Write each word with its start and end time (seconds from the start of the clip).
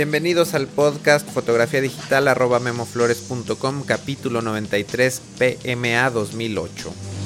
Bienvenidos 0.00 0.54
al 0.54 0.66
podcast 0.66 1.28
fotografía 1.28 1.82
digital 1.82 2.26
arroba 2.28 2.58
memoflores.com 2.58 3.82
capítulo 3.82 4.40
93 4.40 5.20
PMA 5.36 6.08
2008. 6.08 7.19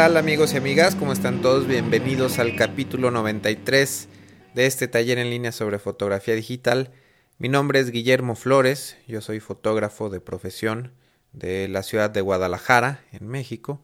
Amigos 0.00 0.54
y 0.54 0.56
amigas? 0.56 0.96
¿Cómo 0.96 1.12
están 1.12 1.42
todos? 1.42 1.66
Bienvenidos 1.66 2.38
al 2.38 2.56
capítulo 2.56 3.10
93 3.10 4.08
de 4.54 4.64
este 4.64 4.88
taller 4.88 5.18
en 5.18 5.28
línea 5.28 5.52
sobre 5.52 5.78
fotografía 5.78 6.34
digital. 6.34 6.90
Mi 7.36 7.50
nombre 7.50 7.80
es 7.80 7.90
Guillermo 7.90 8.34
Flores, 8.34 8.96
yo 9.06 9.20
soy 9.20 9.40
fotógrafo 9.40 10.08
de 10.08 10.20
profesión 10.20 10.94
de 11.34 11.68
la 11.68 11.82
ciudad 11.82 12.08
de 12.08 12.22
Guadalajara, 12.22 13.04
en 13.12 13.28
México, 13.28 13.82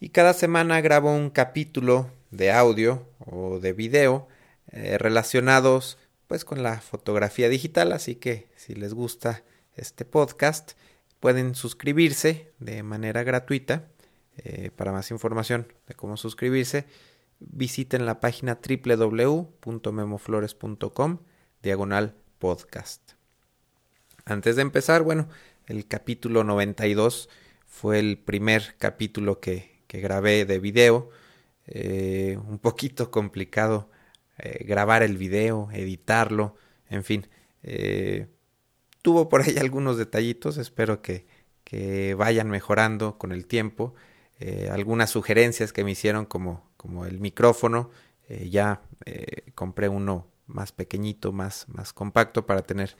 y 0.00 0.08
cada 0.08 0.32
semana 0.34 0.80
grabo 0.80 1.14
un 1.14 1.30
capítulo 1.30 2.10
de 2.32 2.50
audio 2.50 3.08
o 3.24 3.60
de 3.60 3.72
video 3.72 4.26
eh, 4.72 4.98
relacionados 4.98 5.96
pues 6.26 6.44
con 6.44 6.64
la 6.64 6.80
fotografía 6.80 7.48
digital, 7.48 7.92
así 7.92 8.16
que 8.16 8.48
si 8.56 8.74
les 8.74 8.94
gusta 8.94 9.44
este 9.76 10.04
podcast 10.04 10.72
pueden 11.20 11.54
suscribirse 11.54 12.52
de 12.58 12.82
manera 12.82 13.22
gratuita 13.22 13.93
eh, 14.36 14.70
para 14.74 14.92
más 14.92 15.10
información 15.10 15.72
de 15.86 15.94
cómo 15.94 16.16
suscribirse, 16.16 16.86
visiten 17.38 18.06
la 18.06 18.18
página 18.20 18.58
www.memoflores.com 18.60 21.18
diagonal 21.62 22.16
podcast. 22.38 23.12
Antes 24.24 24.56
de 24.56 24.62
empezar, 24.62 25.02
bueno, 25.02 25.28
el 25.66 25.86
capítulo 25.86 26.42
92 26.42 27.28
fue 27.66 28.00
el 28.00 28.18
primer 28.18 28.74
capítulo 28.78 29.38
que, 29.40 29.82
que 29.86 30.00
grabé 30.00 30.46
de 30.46 30.58
video. 30.58 31.10
Eh, 31.66 32.38
un 32.46 32.58
poquito 32.58 33.10
complicado 33.10 33.90
eh, 34.38 34.64
grabar 34.64 35.02
el 35.02 35.16
video, 35.16 35.70
editarlo, 35.72 36.56
en 36.90 37.04
fin. 37.04 37.26
tuvo 39.02 39.28
por 39.28 39.42
ahí 39.42 39.56
algunos 39.58 39.96
detallitos, 39.96 40.58
espero 40.58 41.02
que, 41.02 41.26
que 41.62 42.14
vayan 42.14 42.50
mejorando 42.50 43.16
con 43.18 43.32
el 43.32 43.46
tiempo. 43.46 43.94
Eh, 44.40 44.68
algunas 44.70 45.10
sugerencias 45.10 45.72
que 45.72 45.84
me 45.84 45.92
hicieron 45.92 46.26
como, 46.26 46.70
como 46.76 47.06
el 47.06 47.20
micrófono. 47.20 47.90
Eh, 48.28 48.48
ya 48.50 48.82
eh, 49.04 49.50
compré 49.54 49.88
uno 49.88 50.26
más 50.46 50.72
pequeñito, 50.72 51.32
más, 51.32 51.66
más 51.68 51.92
compacto 51.92 52.46
para 52.46 52.62
tener 52.62 52.96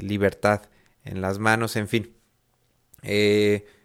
libertad 0.00 0.62
en 1.04 1.20
las 1.20 1.38
manos, 1.38 1.76
en 1.76 1.88
fin. 1.88 2.14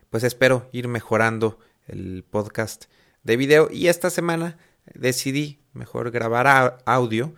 pues 0.09 0.23
espero 0.23 0.69
ir 0.71 0.87
mejorando 0.87 1.59
el 1.87 2.23
podcast 2.23 2.85
de 3.23 3.35
video 3.35 3.67
y 3.69 3.87
esta 3.89 4.09
semana 4.09 4.57
decidí 4.93 5.59
mejor 5.73 6.09
grabar 6.11 6.77
audio 6.85 7.33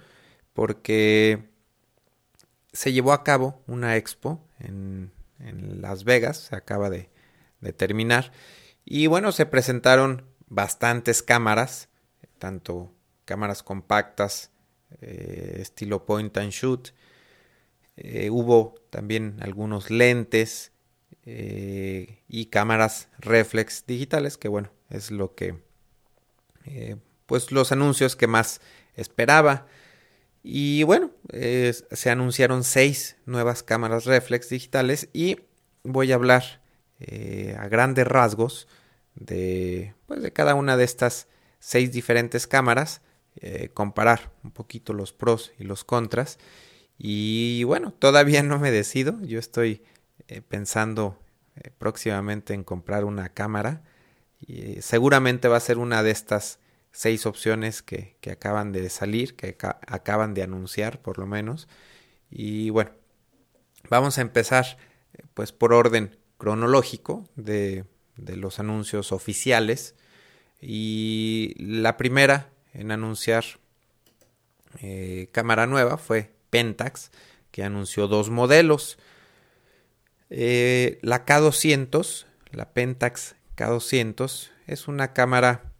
porque 0.53 1.50
se 2.72 2.94
llevó 2.94 3.13
a 3.13 3.24
cabo 3.24 3.63
una 3.66 3.97
expo 3.97 4.47
en, 4.59 5.12
en 5.40 5.81
Las 5.81 6.03
Vegas, 6.03 6.38
se 6.38 6.56
acaba 6.56 6.92
de, 6.92 7.09
de 7.62 7.74
terminar 7.74 8.31
y 8.85 9.07
bueno, 9.07 9.31
se 9.31 9.47
presentaron 9.47 10.23
bastantes 10.47 11.23
cámaras, 11.23 11.90
tanto 12.38 12.94
cámaras 13.25 13.63
compactas, 13.63 14.51
eh, 15.01 15.57
estilo 15.59 16.06
point 16.06 16.38
and 16.38 16.51
shoot. 16.51 16.90
Eh, 17.97 18.29
hubo 18.29 18.75
también 18.91 19.38
algunos 19.41 19.90
lentes 19.90 20.72
eh, 21.25 22.22
y 22.28 22.45
cámaras 22.47 23.09
reflex 23.18 23.85
digitales, 23.88 24.38
que 24.38 24.47
bueno, 24.47 24.72
es 24.90 25.09
lo 25.09 25.34
que, 25.34 25.63
pues 27.25 27.51
los 27.51 27.72
anuncios 27.72 28.16
que 28.16 28.28
más 28.28 28.62
esperaba. 28.95 29.66
Y 30.44 30.84
bueno, 30.84 31.09
se 31.31 32.09
anunciaron 32.12 32.63
seis 32.63 33.18
nuevas 33.25 33.63
cámaras 33.63 34.06
reflex 34.06 34.50
digitales 34.50 35.09
y 35.12 35.40
voy 35.84 36.12
a 36.12 36.16
hablar 36.16 36.62
eh, 37.00 37.57
a 37.59 37.67
grandes 37.67 38.07
rasgos 38.07 38.67
de, 39.16 39.94
pues, 40.06 40.22
de 40.22 40.31
cada 40.31 40.56
una 40.56 40.78
de 40.78 40.85
estas 40.85 41.28
seis 41.59 41.91
diferentes 41.91 42.47
cámaras, 42.47 43.01
eh, 43.35 43.69
comparar 43.73 44.31
un 44.44 44.51
poquito 44.51 44.94
los 44.94 45.11
pros 45.11 45.51
y 45.59 45.66
los 45.66 45.83
contras. 45.83 46.39
Y 46.97 47.63
bueno, 47.66 47.91
todavía 47.91 48.44
no 48.44 48.59
me 48.59 48.72
decido, 48.72 49.22
yo 49.23 49.39
estoy 49.39 49.83
eh, 50.28 50.41
pensando 50.41 51.19
próximamente 51.78 52.53
en 52.53 52.63
comprar 52.63 53.06
una 53.06 53.29
cámara. 53.29 53.83
Y, 54.39 54.81
seguramente 54.81 55.47
va 55.47 55.57
a 55.57 55.62
ser 55.62 55.77
una 55.77 56.03
de 56.03 56.12
estas 56.12 56.59
seis 56.91 57.25
opciones 57.25 57.81
que, 57.81 58.17
que 58.22 58.31
acaban 58.31 58.72
de 58.72 58.89
salir, 58.89 59.35
que 59.35 59.57
acaban 59.59 60.33
de 60.33 60.44
anunciar 60.44 61.01
por 61.01 61.17
lo 61.17 61.27
menos. 61.27 61.67
Y 62.29 62.69
bueno, 62.69 62.91
vamos 63.89 64.17
a 64.17 64.22
empezar 64.22 64.77
pues 65.33 65.51
por 65.51 65.73
orden 65.73 66.17
cronológico 66.38 67.28
de, 67.35 67.85
los 68.18 68.59
anuncios 68.59 69.12
oficiales. 69.12 69.96
Y 70.62 71.53
la 71.59 71.97
primera 71.97 72.50
en 72.73 72.91
anunciar 72.91 73.46
eh, 74.81 75.29
cámara 75.31 75.68
nueva 75.68 75.97
fue 75.97 76.31
Pentax 76.50 77.12
que 77.51 77.63
anunció 77.63 78.07
dos 78.07 78.29
modelos. 78.29 78.97
Eh, 80.29 81.00
la 81.01 81.25
K200 81.25 82.25
la 82.56 82.72
Pentax 82.72 83.35
K200 83.57 84.50
es 84.68 84.88
una 84.88 85.13
cámara 85.13 85.74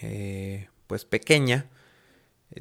eh, 0.00 0.68
pues 0.86 1.04
pequeña. 1.04 1.68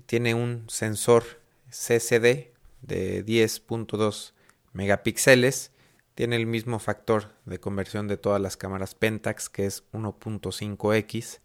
Tiene 0.05 0.33
un 0.33 0.65
sensor 0.69 1.41
CCD 1.69 2.51
de 2.81 3.25
10.2 3.25 4.33
megapíxeles 4.73 5.71
tiene 6.15 6.35
el 6.35 6.45
mismo 6.45 6.79
factor 6.79 7.33
de 7.45 7.59
conversión 7.59 8.07
de 8.07 8.17
todas 8.17 8.41
las 8.41 8.57
cámaras 8.57 8.95
Pentax, 8.95 9.49
que 9.49 9.65
es 9.65 9.83
1.5x. 9.91 11.39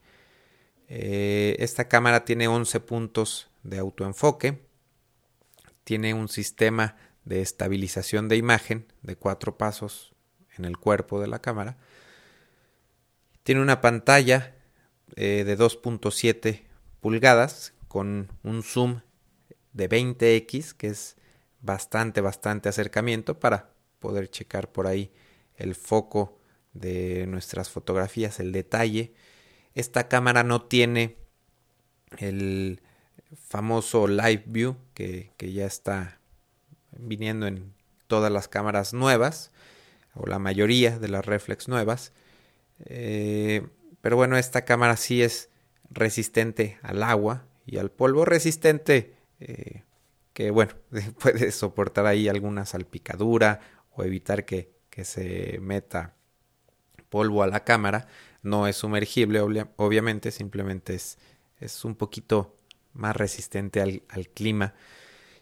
Eh, 0.88 1.56
esta 1.58 1.88
cámara 1.88 2.24
tiene 2.24 2.48
11 2.48 2.80
puntos 2.80 3.50
de 3.62 3.78
autoenfoque. 3.78 4.62
Tiene 5.84 6.12
un 6.12 6.28
sistema 6.28 6.96
de 7.24 7.40
estabilización 7.40 8.28
de 8.28 8.36
imagen 8.36 8.86
de 9.02 9.16
cuatro 9.16 9.56
pasos 9.56 10.14
en 10.56 10.64
el 10.64 10.76
cuerpo 10.76 11.20
de 11.20 11.28
la 11.28 11.40
cámara. 11.40 11.78
Tiene 13.42 13.62
una 13.62 13.80
pantalla 13.80 14.54
eh, 15.16 15.44
de 15.46 15.58
2.7 15.58 16.62
pulgadas 17.00 17.72
con 17.86 18.30
un 18.42 18.62
zoom 18.62 19.00
de 19.72 19.88
20x, 19.88 20.74
que 20.74 20.88
es 20.88 21.16
bastante, 21.60 22.20
bastante 22.20 22.68
acercamiento 22.68 23.38
para 23.38 23.77
poder 23.98 24.30
checar 24.30 24.70
por 24.70 24.86
ahí 24.86 25.10
el 25.56 25.74
foco 25.74 26.38
de 26.72 27.26
nuestras 27.26 27.70
fotografías, 27.70 28.40
el 28.40 28.52
detalle. 28.52 29.12
Esta 29.74 30.08
cámara 30.08 30.44
no 30.44 30.62
tiene 30.62 31.16
el 32.18 32.80
famoso 33.36 34.06
Live 34.06 34.44
View 34.46 34.76
que, 34.94 35.32
ya 35.38 35.66
está 35.66 36.20
viniendo 36.96 37.46
en 37.46 37.74
todas 38.06 38.32
las 38.32 38.48
cámaras 38.48 38.94
nuevas 38.94 39.50
o 40.14 40.26
la 40.26 40.38
mayoría 40.38 40.98
de 40.98 41.08
las 41.08 41.26
reflex 41.26 41.68
nuevas. 41.68 42.12
Eh, 42.86 43.66
pero 44.00 44.16
bueno, 44.16 44.38
esta 44.38 44.64
cámara 44.64 44.96
sí 44.96 45.22
es 45.22 45.50
resistente 45.90 46.78
al 46.82 47.02
agua 47.02 47.46
y 47.66 47.78
al 47.78 47.90
polvo, 47.90 48.24
resistente 48.24 49.14
eh, 49.40 49.82
que 50.32 50.50
bueno, 50.50 50.72
puede 51.20 51.50
soportar 51.50 52.06
ahí 52.06 52.28
alguna 52.28 52.64
salpicadura 52.64 53.60
o 53.98 54.04
evitar 54.04 54.44
que, 54.44 54.70
que 54.90 55.04
se 55.04 55.58
meta 55.60 56.14
polvo 57.08 57.42
a 57.42 57.48
la 57.48 57.64
cámara. 57.64 58.06
No 58.42 58.68
es 58.68 58.76
sumergible, 58.76 59.40
obviamente, 59.76 60.30
simplemente 60.30 60.94
es, 60.94 61.18
es 61.58 61.84
un 61.84 61.96
poquito 61.96 62.56
más 62.92 63.16
resistente 63.16 63.80
al, 63.80 64.02
al, 64.08 64.28
clima. 64.28 64.74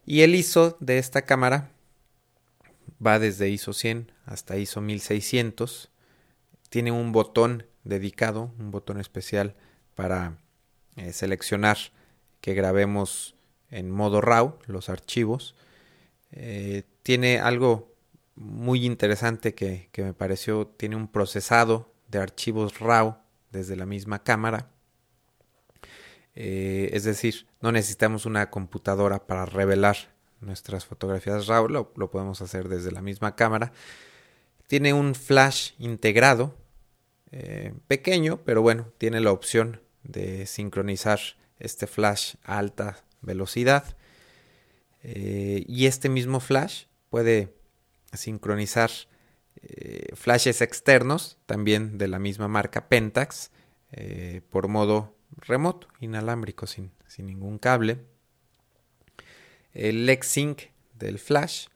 Y 0.06 0.22
el 0.22 0.34
ISO 0.34 0.78
de 0.80 0.98
esta 0.98 1.22
cámara 1.22 1.70
va 3.04 3.18
desde 3.18 3.50
ISO 3.50 3.74
100 3.74 4.10
hasta 4.24 4.56
ISO 4.56 4.80
1600. 4.80 5.90
Tiene 6.70 6.92
un 6.92 7.12
botón 7.12 7.66
dedicado, 7.84 8.54
un 8.58 8.70
botón 8.70 8.98
especial 8.98 9.54
para 9.94 10.38
eh, 10.96 11.12
seleccionar 11.12 11.76
que 12.40 12.54
grabemos 12.54 13.34
en 13.70 13.90
modo 13.90 14.22
RAW 14.22 14.58
los 14.66 14.88
archivos. 14.88 15.54
Eh, 16.32 16.84
tiene 17.02 17.38
algo 17.38 17.95
muy 18.36 18.84
interesante 18.84 19.54
que, 19.54 19.90
me 19.96 20.12
pareció, 20.12 20.66
tiene 20.66 20.96
un 20.96 21.08
procesado 21.08 21.92
de 22.08 22.18
archivos 22.18 22.78
RAW 22.78 23.16
desde 23.50 23.76
la 23.76 23.86
misma 23.86 24.22
cámara. 24.22 24.70
Eh, 26.34 26.90
es 26.92 27.04
decir, 27.04 27.46
no 27.60 27.72
necesitamos 27.72 28.26
una 28.26 28.50
computadora 28.50 29.26
para 29.26 29.46
revelar 29.46 29.96
nuestras 30.40 30.84
fotografías 30.84 31.46
RAW, 31.46 31.68
lo, 31.68 32.10
podemos 32.10 32.42
hacer 32.42 32.68
desde 32.68 32.92
la 32.92 33.00
misma 33.00 33.34
cámara. 33.34 33.72
Tiene 34.66 34.92
un 34.92 35.14
flash 35.14 35.72
integrado, 35.78 36.54
eh, 37.32 37.72
pequeño, 37.88 38.42
pero 38.44 38.60
bueno, 38.60 38.92
tiene 38.98 39.20
la 39.20 39.32
opción 39.32 39.80
de 40.02 40.46
sincronizar 40.46 41.18
este 41.58 41.86
flash 41.86 42.34
a 42.44 42.58
alta 42.58 43.02
velocidad. 43.22 43.96
Eh, 45.02 45.64
y 45.66 45.86
este 45.86 46.08
mismo 46.08 46.40
flash 46.40 46.84
puede 47.08 47.54
sincronizar 48.12 48.90
eh, 49.62 50.14
flashes 50.14 50.62
externos, 50.62 51.38
también 51.46 51.98
de 51.98 52.08
la 52.08 52.18
misma 52.18 52.48
marca 52.48 52.88
Pentax, 52.88 53.50
eh, 53.92 54.42
por 54.50 54.68
modo 54.68 55.16
remoto, 55.36 55.88
inalámbrico, 56.00 56.66
sin, 56.66 56.92
sin 57.06 57.26
ningún 57.26 57.58
cable. 57.58 58.04
El 59.72 60.18
Sync 60.22 60.62
del 60.94 61.18
flash, 61.18 61.66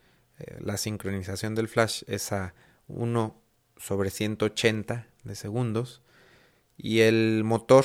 la 0.58 0.78
sincronización 0.78 1.54
del 1.54 1.68
flash 1.68 2.02
es 2.06 2.32
a 2.32 2.54
1 2.88 3.42
sobre 3.76 4.10
180 4.10 5.06
de 5.24 5.34
segundos. 5.34 6.02
Y 6.78 7.00
el 7.00 7.42
motor 7.44 7.84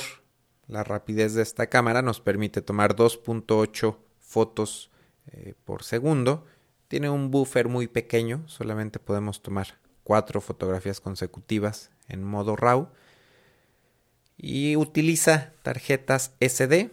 la 0.68 0.82
rapidez 0.82 1.34
de 1.34 1.42
esta 1.42 1.68
cámara 1.68 2.02
nos 2.02 2.20
permite 2.20 2.60
tomar 2.60 2.96
2.8 2.96 3.96
fotos 4.20 4.90
eh, 5.28 5.54
por 5.64 5.84
segundo. 5.84 6.46
Tiene 6.88 7.10
un 7.10 7.30
buffer 7.30 7.68
muy 7.68 7.88
pequeño, 7.88 8.44
solamente 8.46 8.98
podemos 8.98 9.42
tomar 9.42 9.78
4 10.04 10.40
fotografías 10.40 11.00
consecutivas 11.00 11.90
en 12.08 12.22
modo 12.22 12.56
RAW. 12.56 12.88
Y 14.38 14.76
utiliza 14.76 15.52
tarjetas 15.62 16.32
SD 16.40 16.90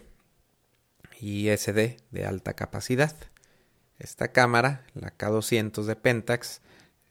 y 1.20 1.48
SD 1.48 1.98
de 2.10 2.26
alta 2.26 2.54
capacidad. 2.54 3.14
Esta 3.98 4.28
cámara, 4.28 4.86
la 4.94 5.16
K200 5.16 5.84
de 5.84 5.96
Pentax, 5.96 6.60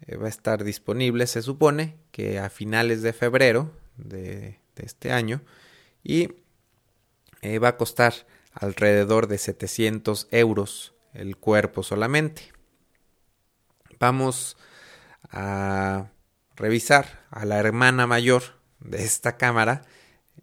eh, 0.06 0.18
va 0.18 0.26
a 0.26 0.30
estar 0.30 0.64
disponible, 0.64 1.28
se 1.28 1.42
supone, 1.42 1.96
que 2.12 2.40
a 2.40 2.50
finales 2.50 3.02
de 3.02 3.14
febrero 3.14 3.72
de, 3.98 4.60
de 4.76 4.86
este 4.86 5.12
año. 5.12 5.42
Y 6.04 6.30
eh, 7.42 7.60
va 7.60 7.70
a 7.70 7.78
costar 7.78 8.14
alrededor 8.54 9.28
de 9.28 9.38
700 9.38 10.28
euros 10.32 10.94
el 11.14 11.38
cuerpo 11.38 11.84
solamente. 11.84 12.53
Vamos 14.04 14.58
a 15.32 16.12
revisar 16.58 17.26
a 17.32 17.46
la 17.46 17.58
hermana 17.58 18.06
mayor 18.06 18.44
de 18.82 19.02
esta 19.02 19.38
cámara, 19.38 19.84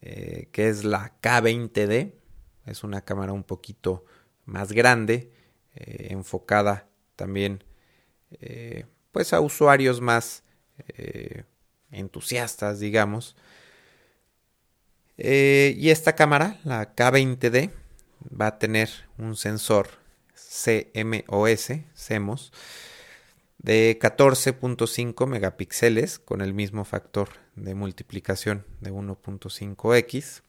eh, 0.01 0.49
que 0.51 0.71
es 0.71 0.83
la 0.83 1.13
K20D. 1.21 2.15
Es 2.65 2.85
una 2.85 3.03
cámara 3.03 3.35
un 3.35 3.45
poquito 3.45 4.07
más 4.47 4.73
grande, 4.73 5.31
eh, 5.75 6.07
enfocada 6.09 6.89
también 7.17 7.63
pues 9.13 9.35
a 9.35 9.41
usuarios 9.41 10.01
más 10.01 10.43
entusiastas, 11.91 12.81
digamos. 12.81 13.37
Eh, 15.19 15.75
y 15.77 15.91
esta 15.91 16.15
cámara, 16.15 16.59
la 16.65 16.97
K20D, 16.97 17.73
va 18.41 18.47
a 18.47 18.59
tener 18.59 18.89
un 19.19 19.37
sensor 19.37 19.91
CMOS, 20.35 21.73
de 23.63 23.99
14.5 24.01 25.27
megapíxeles 25.27 26.19
con 26.19 26.41
el 26.41 26.55
mismo 26.55 26.85
factor 26.85 27.29
de 27.57 27.75
multiplicación 27.75 28.65
de 28.81 28.91
1.5x. 28.91 30.43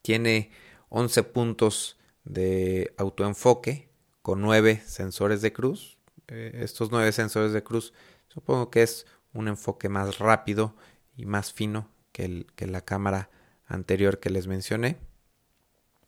Tiene 0.00 0.50
11 0.88 1.22
puntos 1.24 1.98
de 2.24 2.94
autoenfoque 2.96 3.90
con 4.22 4.40
9 4.40 4.82
sensores 4.86 5.42
de 5.42 5.52
cruz. 5.52 5.98
Eh, 6.28 6.60
estos 6.62 6.90
9 6.90 7.12
sensores 7.12 7.52
de 7.52 7.62
cruz 7.62 7.92
supongo 8.28 8.70
que 8.70 8.82
es 8.82 9.06
un 9.34 9.48
enfoque 9.48 9.90
más 9.90 10.18
rápido 10.18 10.74
y 11.16 11.26
más 11.26 11.52
fino 11.52 11.90
que, 12.12 12.46
la 12.58 12.80
cámara 12.80 13.28
anterior 13.66 14.20
que 14.20 14.30
les 14.30 14.46
mencioné. 14.46 14.96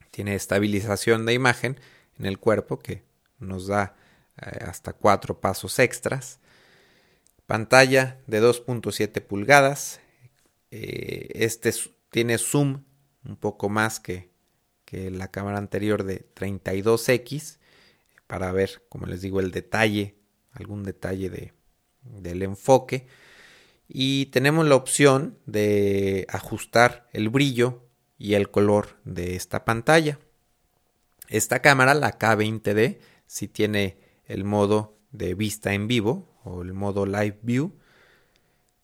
Tiene 0.09 0.33
estabilización 0.33 1.27
de 1.27 1.33
imagen 1.33 1.79
en 2.17 2.25
el 2.25 2.39
cuerpo 2.39 2.79
que 2.79 3.03
nos 3.37 3.67
da 3.67 3.95
eh, 4.41 4.63
hasta 4.65 4.93
cuatro 4.93 5.39
pasos 5.39 5.79
extras. 5.79 6.39
Pantalla 7.45 8.19
de 8.27 8.41
2.7 8.41 9.21
pulgadas. 9.21 9.99
Eh, 10.71 11.29
este 11.35 11.73
tiene 12.09 12.37
zoom 12.37 12.83
un 13.23 13.35
poco 13.37 13.69
más 13.69 13.99
que, 13.99 14.29
que 14.85 15.11
la 15.11 15.29
cámara 15.29 15.57
anterior 15.57 16.03
de 16.03 16.25
32x 16.33 17.57
para 18.27 18.51
ver, 18.51 18.83
como 18.89 19.05
les 19.05 19.21
digo, 19.21 19.39
el 19.39 19.51
detalle, 19.51 20.15
algún 20.51 20.83
detalle 20.83 21.29
de, 21.29 21.53
del 22.01 22.43
enfoque 22.43 23.07
y 23.87 24.27
tenemos 24.27 24.65
la 24.65 24.75
opción 24.75 25.37
de 25.45 26.27
ajustar 26.29 27.07
el 27.13 27.29
brillo 27.29 27.83
y 28.17 28.33
el 28.33 28.51
color 28.51 28.97
de 29.05 29.35
esta 29.35 29.63
pantalla. 29.63 30.19
Esta 31.29 31.61
cámara, 31.61 31.93
la 31.93 32.17
K20D, 32.17 32.99
si 33.25 33.47
tiene 33.47 33.97
el 34.27 34.43
modo 34.43 34.97
de 35.11 35.33
vista 35.33 35.73
en 35.73 35.87
vivo 35.87 36.27
o 36.43 36.61
el 36.61 36.73
modo 36.73 37.05
Live 37.05 37.39
View. 37.41 37.73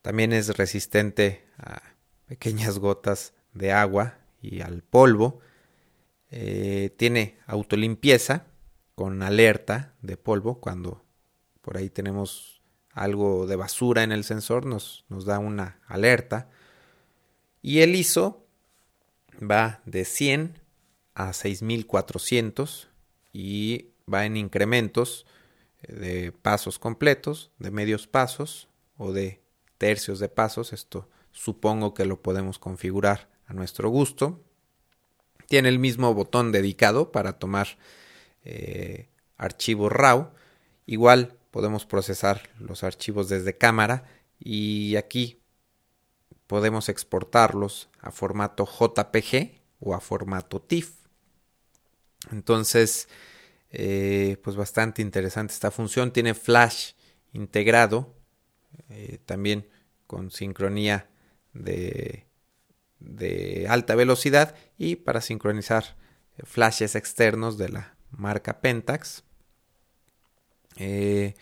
También 0.02 0.34
es 0.34 0.58
resistente 0.58 1.46
a 1.58 1.82
pequeñas 2.26 2.80
gotas 2.80 3.34
de 3.54 3.72
agua 3.72 4.18
y 4.42 4.62
al 4.62 4.82
polvo. 4.82 5.40
Eh, 6.32 6.94
tiene 6.98 7.38
autolimpieza 7.46 8.48
con 8.96 9.22
alerta 9.22 9.94
de 10.02 10.18
polvo 10.18 10.60
cuando 10.60 11.04
por 11.62 11.78
ahí 11.78 11.90
tenemos 11.90 12.62
algo 12.92 13.48
de 13.48 13.56
basura 13.56 14.04
en 14.04 14.12
el 14.12 14.24
sensor, 14.24 14.66
nos, 14.66 15.06
nos 15.10 15.26
da 15.26 15.40
una 15.40 15.80
alerta. 15.88 16.50
Y 17.62 17.80
el 17.80 17.96
ISO 17.96 18.46
va 19.42 19.82
de 19.86 20.06
100 20.06 20.60
a 21.16 21.34
6400 21.34 22.90
y 23.32 23.93
va 24.12 24.26
en 24.26 24.38
incrementos 24.38 25.26
de 25.88 26.32
pasos 26.32 26.80
completos, 26.80 27.52
de 27.60 27.72
medios 27.72 28.08
pasos 28.08 28.68
o 28.98 29.12
de 29.12 29.42
tercios 29.78 30.20
de 30.20 30.30
pasos. 30.30 30.74
Esto 30.74 31.10
supongo 31.32 31.94
que 31.94 32.06
lo 32.06 32.22
podemos 32.22 32.60
configurar 32.60 33.30
a 33.48 33.54
nuestro 33.54 33.90
gusto. 33.90 34.42
Tiene 35.48 35.70
el 35.70 35.80
mismo 35.80 36.14
botón 36.14 36.52
dedicado 36.52 37.12
para 37.12 37.34
tomar 37.34 37.78
eh, 38.46 39.10
archivos 39.38 39.92
RAW. 39.92 40.32
Igual 40.86 41.38
podemos 41.52 41.86
procesar 41.86 42.50
los 42.60 42.84
archivos 42.84 43.30
desde 43.30 43.58
cámara 43.58 44.06
y 44.40 44.96
aquí 44.96 45.40
podemos 46.48 46.90
exportarlos 46.90 47.90
a 48.00 48.12
formato 48.12 48.66
JPG 48.66 49.60
o 49.80 49.94
a 49.94 50.00
formato 50.00 50.62
TIFF. 50.62 50.94
Entonces, 52.32 53.08
eh, 53.74 54.38
pues 54.44 54.56
bastante 54.56 55.02
interesante 55.02 55.54
esta 55.54 55.72
función. 55.72 56.14
Tiene 56.14 56.34
flash 56.34 56.94
integrado, 57.34 58.16
eh, 58.90 59.20
también 59.26 59.68
con 60.08 60.32
sincronía 60.32 61.10
de, 61.54 62.26
alta 63.68 63.96
velocidad 63.96 64.56
y 64.78 64.96
para 64.96 65.22
sincronizar 65.22 65.98
flashes 66.44 66.96
externos 66.96 67.58
de 67.58 67.70
la 67.70 67.96
marca 68.12 68.62
Pentax. 68.62 69.24
Eh, 70.78 71.36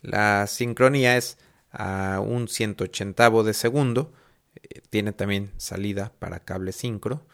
la 0.00 0.46
sincronía 0.46 1.16
es 1.16 1.38
a 1.70 2.20
un 2.20 2.48
180 2.48 3.30
de 3.42 3.54
segundo. 3.54 4.12
Eh, 4.54 4.80
tiene 4.90 5.12
también 5.12 5.52
salida 5.56 6.12
para 6.18 6.40
cable 6.40 6.72
sincro. 6.72 7.26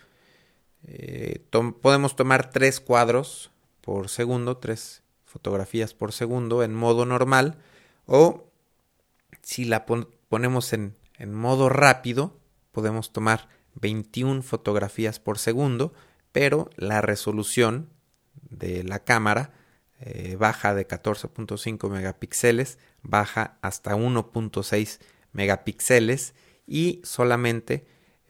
Eh, 0.84 1.44
podemos 1.82 2.16
tomar 2.16 2.50
tres 2.50 2.80
cuadros 2.80 3.50
por 3.80 4.08
segundo, 4.08 4.56
tres 4.58 5.02
fotografías 5.24 5.94
por 5.94 6.12
segundo 6.12 6.62
en 6.62 6.74
modo 6.74 7.06
normal. 7.06 7.58
O 8.06 8.50
si 9.42 9.64
la 9.64 9.86
ponemos 9.86 10.72
en, 10.72 10.96
en 11.18 11.34
modo 11.34 11.68
rápido, 11.68 12.38
podemos 12.72 13.12
tomar 13.12 13.48
21 13.74 14.42
fotografías 14.42 15.20
por 15.20 15.38
segundo, 15.38 15.92
pero 16.32 16.70
la 16.76 17.00
resolución 17.00 17.88
de 18.50 18.84
la 18.84 19.00
cámara 19.00 19.52
eh, 20.00 20.36
baja 20.36 20.74
de 20.74 20.88
14.5 20.88 21.90
megapíxeles, 21.90 22.78
baja 23.02 23.58
hasta 23.60 23.94
1.6 23.96 24.98
megapíxeles 25.32 26.34
y 26.66 27.02
solamente 27.04 27.86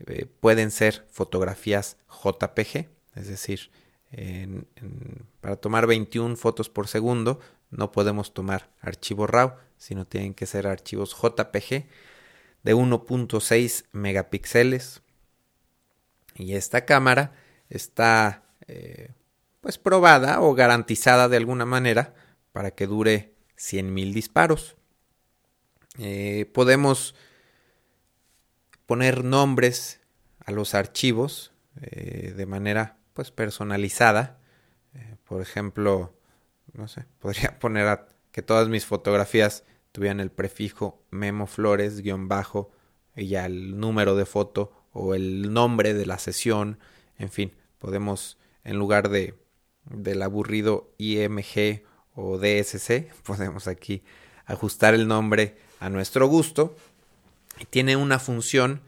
eh, 0.06 0.26
pueden 0.26 0.72
ser 0.72 1.06
fotografías 1.10 1.96
JPG, 2.08 2.88
es 3.14 3.28
decir, 3.28 3.70
para 5.40 5.56
tomar 5.56 5.86
21 5.86 6.36
fotos 6.36 6.68
por 6.68 6.88
segundo 6.88 7.40
no 7.70 7.92
podemos 7.92 8.34
tomar 8.34 8.68
archivos 8.80 9.30
RAW, 9.30 9.56
sino 9.78 10.06
tienen 10.06 10.34
que 10.34 10.46
ser 10.46 10.66
archivos 10.66 11.14
JPG 11.14 11.86
de 12.62 12.74
1.6 12.74 13.84
megapíxeles. 13.92 15.02
Y 16.34 16.54
esta 16.54 16.84
cámara 16.84 17.32
está 17.68 18.42
eh, 18.66 19.12
pues 19.60 19.78
probada 19.78 20.40
o 20.40 20.54
garantizada 20.54 21.28
de 21.28 21.36
alguna 21.36 21.64
manera 21.64 22.14
para 22.52 22.72
que 22.72 22.86
dure 22.86 23.34
100.000 23.56 24.12
disparos. 24.12 24.76
Eh, 25.98 26.50
podemos 26.52 27.14
poner 28.86 29.22
nombres 29.22 30.00
a 30.40 30.50
los 30.50 30.74
archivos 30.74 31.52
eh, 31.80 32.32
de 32.36 32.46
manera 32.46 32.96
pues 33.20 33.30
personalizada. 33.30 34.38
por 35.28 35.42
ejemplo, 35.42 36.14
no 36.72 36.88
sé, 36.88 37.04
podría 37.18 37.58
poner 37.58 38.06
que 38.32 38.40
todas 38.40 38.68
mis 38.68 38.86
fotografías 38.86 39.64
tuvieran 39.92 40.20
el 40.20 40.30
prefijo 40.30 41.02
Memo 41.10 41.46
Flores 41.46 42.00
guion 42.00 42.28
bajo 42.28 42.70
y 43.14 43.26
ya 43.26 43.44
el 43.44 43.78
número 43.78 44.16
de 44.16 44.24
foto 44.24 44.72
o 44.94 45.14
el 45.14 45.52
nombre 45.52 45.92
de 45.92 46.06
la 46.06 46.18
sesión, 46.18 46.78
en 47.18 47.30
fin, 47.30 47.52
podemos 47.78 48.38
en 48.64 48.78
lugar 48.78 49.10
de 49.10 49.34
del 49.84 50.22
aburrido 50.22 50.90
IMG 50.96 51.82
o 52.14 52.38
DSC, 52.38 53.12
podemos 53.22 53.68
aquí 53.68 54.02
ajustar 54.46 54.94
el 54.94 55.06
nombre 55.06 55.58
a 55.78 55.90
nuestro 55.90 56.26
gusto. 56.26 56.74
Tiene 57.68 57.96
una 57.96 58.18
función, 58.18 58.80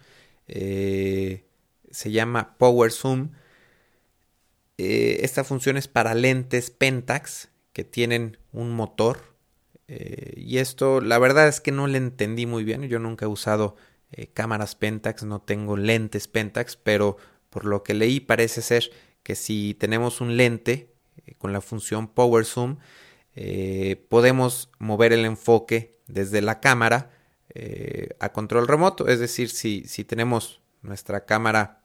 eh, 0.48 1.44
se 1.90 2.10
llama 2.10 2.56
Power 2.56 2.90
Zoom. 2.90 3.32
Eh, 4.78 5.18
esta 5.22 5.44
función 5.44 5.76
es 5.76 5.88
para 5.88 6.14
lentes 6.14 6.70
Pentax 6.70 7.50
que 7.72 7.84
tienen 7.84 8.38
un 8.52 8.70
motor. 8.70 9.18
Eh, 9.88 10.34
y 10.36 10.58
esto, 10.58 11.00
la 11.00 11.18
verdad 11.18 11.48
es 11.48 11.60
que 11.60 11.72
no 11.72 11.86
le 11.86 11.98
entendí 11.98 12.46
muy 12.46 12.64
bien. 12.64 12.82
Yo 12.84 12.98
nunca 12.98 13.26
he 13.26 13.28
usado 13.28 13.76
eh, 14.10 14.28
cámaras 14.28 14.74
Pentax, 14.74 15.24
no 15.24 15.40
tengo 15.40 15.76
lentes 15.76 16.28
Pentax, 16.28 16.76
pero 16.76 17.16
por 17.50 17.64
lo 17.64 17.82
que 17.82 17.94
leí 17.94 18.20
parece 18.20 18.62
ser 18.62 18.90
que 19.22 19.34
si 19.34 19.74
tenemos 19.74 20.20
un 20.20 20.36
lente 20.36 20.94
con 21.38 21.52
la 21.52 21.60
función 21.60 22.08
Power 22.08 22.44
Zoom, 22.44 22.78
podemos 24.08 24.70
mover 24.78 25.12
el 25.12 25.24
enfoque 25.24 26.00
desde 26.06 26.42
la 26.42 26.60
cámara 26.60 27.10
a 28.18 28.32
control 28.32 28.66
remoto. 28.66 29.06
Es 29.06 29.20
decir, 29.20 29.50
si, 29.50 29.84
si 29.86 30.04
tenemos 30.04 30.60
nuestra 30.82 31.24
cámara, 31.24 31.81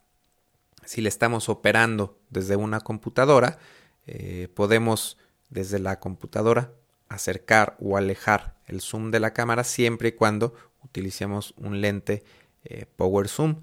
si 0.88 1.02
le 1.02 1.10
estamos 1.10 1.50
operando 1.50 2.18
desde 2.32 2.56
una 2.56 2.80
computadora, 2.80 3.60
podemos 4.56 5.18
desde 5.50 5.80
la 5.80 6.00
computadora 6.00 6.72
acercar 7.10 7.78
o 7.80 7.98
alejar 7.98 8.56
el 8.66 8.82
zoom 8.82 9.12
de 9.12 9.20
la 9.20 9.34
cámara 9.34 9.64
siempre 9.64 10.10
y 10.10 10.12
cuando 10.14 10.54
utilicemos 10.84 11.54
un 11.58 11.82
lente 11.82 12.24
eh, 12.64 12.86
Power 12.96 13.28
Zoom. 13.28 13.62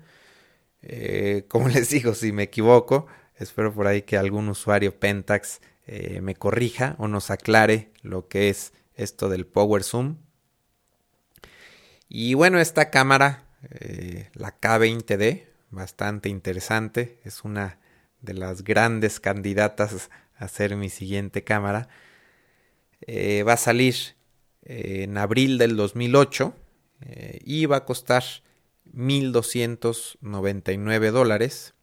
Eh, 0.83 1.45
como 1.49 1.69
les 1.69 1.91
digo, 1.91 2.15
si 2.15 2.33
me 2.33 2.45
equivoco, 2.45 3.07
espero 3.37 3.73
por 3.73 3.87
ahí 3.87 4.03
que 4.03 4.17
algún 4.17 4.49
usuario 4.49 4.99
Pentax 4.99 5.61
eh, 5.87 6.21
me 6.23 6.35
corrija 6.35 6.97
o 6.99 7.09
nos 7.09 7.31
aclare 7.31 7.93
lo 8.03 8.29
que 8.29 8.49
es 8.49 8.73
esto 8.95 9.29
del 9.29 9.47
Power 9.47 9.83
Zoom. 9.83 10.19
Y 12.09 12.35
bueno, 12.35 12.61
esta 12.61 12.91
cámara, 12.91 13.49
la 14.35 14.61
K20D, 14.61 15.47
bastante 15.75 16.29
interesante, 16.29 17.19
es 17.25 17.45
una 17.45 17.79
de 18.21 18.35
las 18.35 18.65
grandes 18.65 19.21
candidatas 19.21 20.11
hacer 20.37 20.77
mi 20.77 20.91
siguiente 20.91 21.45
cámara. 21.45 21.89
Eh, 23.03 23.43
va 23.43 23.55
a 23.55 23.59
salir 23.59 23.95
eh, 24.63 25.03
en 25.05 25.17
abril 25.19 25.59
del 25.59 25.77
2008 25.77 26.55
eh, 27.03 27.41
y 27.45 27.67
va 27.67 27.77
a 27.79 27.85
costar 27.85 28.23
1.299 28.95 31.11
dólares 31.11 31.75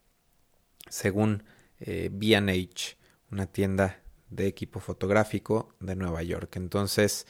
según 0.90 1.44
B&H, 1.84 2.96
una 3.32 3.48
tienda 3.48 4.04
de 4.30 4.46
equipo 4.46 4.80
fotográfico 4.80 5.74
de 5.80 5.96
Nueva 5.96 6.22
York. 6.22 6.58
Entonces, 6.58 7.26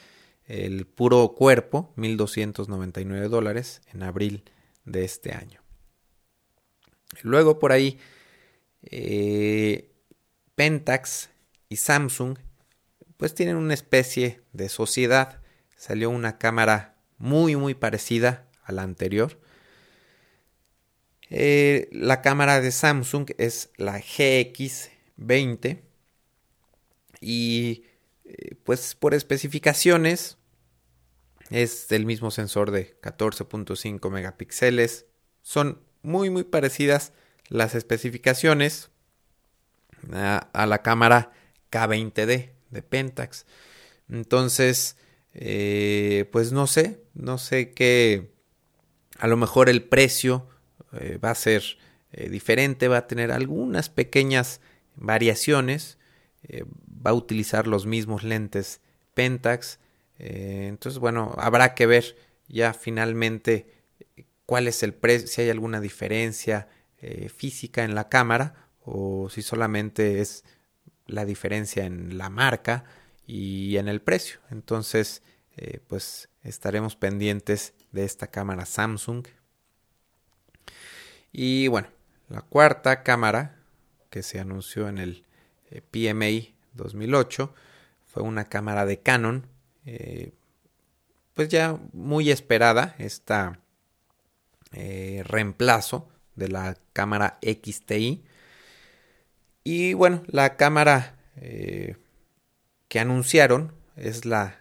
el 0.45 0.85
puro 0.87 1.35
cuerpo, 1.35 1.93
1.299 1.95 3.29
dólares 3.29 3.81
en 3.93 4.03
abril 4.03 4.43
de 4.83 5.05
este 5.05 5.31
año. 5.31 5.60
Luego 7.23 7.59
por 7.59 7.71
ahí 7.71 7.99
Pentax 10.55 11.29
y 11.69 11.77
Samsung 11.77 12.37
pues 13.17 13.35
tienen 13.35 13.55
una 13.55 13.75
especie 13.75 14.41
de 14.51 14.67
sociedad. 14.67 15.41
Salió 15.77 16.09
una 16.09 16.39
cámara 16.39 16.97
muy 17.19 17.55
muy 17.55 17.75
parecida 17.75 18.47
a 18.63 18.71
la 18.71 18.81
anterior. 18.81 19.39
Eh, 21.29 21.87
la 21.91 22.21
cámara 22.21 22.59
de 22.59 22.71
Samsung 22.71 23.29
es 23.37 23.69
la 23.77 23.99
GX20 23.99 25.81
y 27.21 27.85
eh, 28.25 28.55
pues 28.63 28.95
por 28.95 29.13
especificaciones 29.13 30.37
es 31.51 31.91
el 31.91 32.05
mismo 32.05 32.31
sensor 32.31 32.71
de 32.71 32.99
14.5 33.01 34.09
megapíxeles. 34.09 35.05
Son 35.41 35.79
muy 36.03 36.29
muy 36.29 36.43
parecidas 36.43 37.13
las 37.47 37.75
especificaciones 37.75 38.89
a, 40.13 40.65
la 40.65 40.81
cámara 40.81 41.31
K20D 41.71 42.51
de 42.69 42.81
Pentax. 42.81 43.45
Entonces, 44.09 44.97
eh, 45.33 46.29
pues 46.31 46.51
no 46.51 46.67
sé, 46.67 47.01
no 47.13 47.37
sé 47.37 47.71
qué, 47.71 48.31
a 49.19 49.27
lo 49.27 49.37
mejor 49.37 49.69
el 49.69 49.83
precio 49.83 50.47
eh, 50.93 51.19
va 51.23 51.31
a 51.31 51.35
ser 51.35 51.63
eh, 52.11 52.29
diferente, 52.29 52.87
va 52.87 52.97
a 52.97 53.07
tener 53.07 53.31
algunas 53.31 53.89
pequeñas 53.89 54.61
variaciones, 54.95 55.97
va 57.05 57.11
a 57.11 57.13
utilizar 57.13 57.67
los 57.67 57.85
mismos 57.85 58.23
lentes 58.23 58.81
Pentax. 59.13 59.79
entonces, 60.17 60.99
bueno, 60.99 61.33
habrá 61.37 61.75
que 61.75 61.85
ver 61.85 62.17
ya 62.47 62.73
finalmente 62.73 63.80
cuál 64.51 64.67
es 64.67 64.83
el 64.83 64.93
precio, 64.93 65.29
si 65.29 65.43
hay 65.43 65.49
alguna 65.49 65.79
diferencia 65.79 66.67
física 67.33 67.85
en 67.85 67.95
la 67.95 68.09
cámara 68.09 68.67
o 68.83 69.29
si 69.29 69.41
solamente 69.41 70.19
es 70.19 70.43
la 71.07 71.23
diferencia 71.23 71.85
en 71.85 72.17
la 72.17 72.29
marca 72.29 72.83
y 73.25 73.77
en 73.77 73.87
el 73.87 74.01
precio. 74.01 74.41
Entonces, 74.49 75.23
eh, 75.55 75.79
pues 75.87 76.27
estaremos 76.43 76.97
pendientes 76.97 77.73
de 77.93 78.03
esta 78.03 78.27
cámara 78.27 78.65
Samsung. 78.65 79.25
Y 81.31 81.69
bueno, 81.69 81.87
la 82.27 82.41
cuarta 82.41 83.03
cámara 83.03 83.57
que 84.09 84.21
se 84.21 84.41
anunció 84.41 84.89
en 84.89 84.97
el 84.97 85.25
eh, 85.69 85.81
PMA 85.81 86.53
2008 86.73 87.53
fue 88.05 88.21
una 88.21 88.49
cámara 88.49 88.85
de 88.85 88.99
Canon, 88.99 89.47
eh, 89.85 90.33
pues 91.33 91.47
ya 91.47 91.79
muy 91.93 92.29
esperada, 92.29 92.95
esta 92.97 93.60
reemplazo 94.71 96.07
de 96.35 96.47
la 96.47 96.77
cámara 96.93 97.39
XTI 97.41 98.23
y 99.63 99.93
bueno, 99.93 100.23
la 100.27 100.57
cámara 100.57 101.17
eh, 101.35 101.95
que 102.87 102.99
anunciaron 102.99 103.73
es 103.95 104.25
la, 104.25 104.59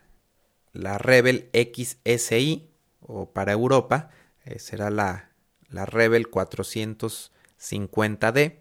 la 0.72 0.98
Rebel 0.98 1.48
XSI 1.54 2.68
o 3.00 3.30
para 3.30 3.52
Europa 3.52 4.10
eh, 4.44 4.58
será 4.58 4.90
la, 4.90 5.30
la 5.68 5.86
Rebel 5.86 6.30
450D. 6.30 8.58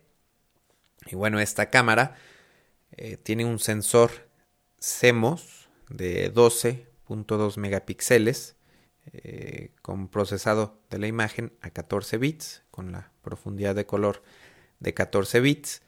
Y 1.07 1.15
bueno, 1.15 1.39
esta 1.39 1.69
cámara 1.69 2.15
eh, 2.91 3.17
tiene 3.17 3.43
un 3.45 3.59
sensor 3.59 4.29
CMOS 4.79 5.69
de 5.89 6.33
12.2 6.33 7.57
megapíxeles 7.57 8.55
con 9.81 10.07
procesado 10.07 10.79
de 10.89 10.99
la 10.99 11.07
imagen 11.07 11.51
a 11.61 11.71
14 11.71 12.17
bits 12.17 12.63
con 12.69 12.91
la 12.91 13.11
profundidad 13.21 13.73
de 13.75 13.85
color 13.85 14.21
de 14.79 14.93
14 14.93 15.39
bits 15.39 15.81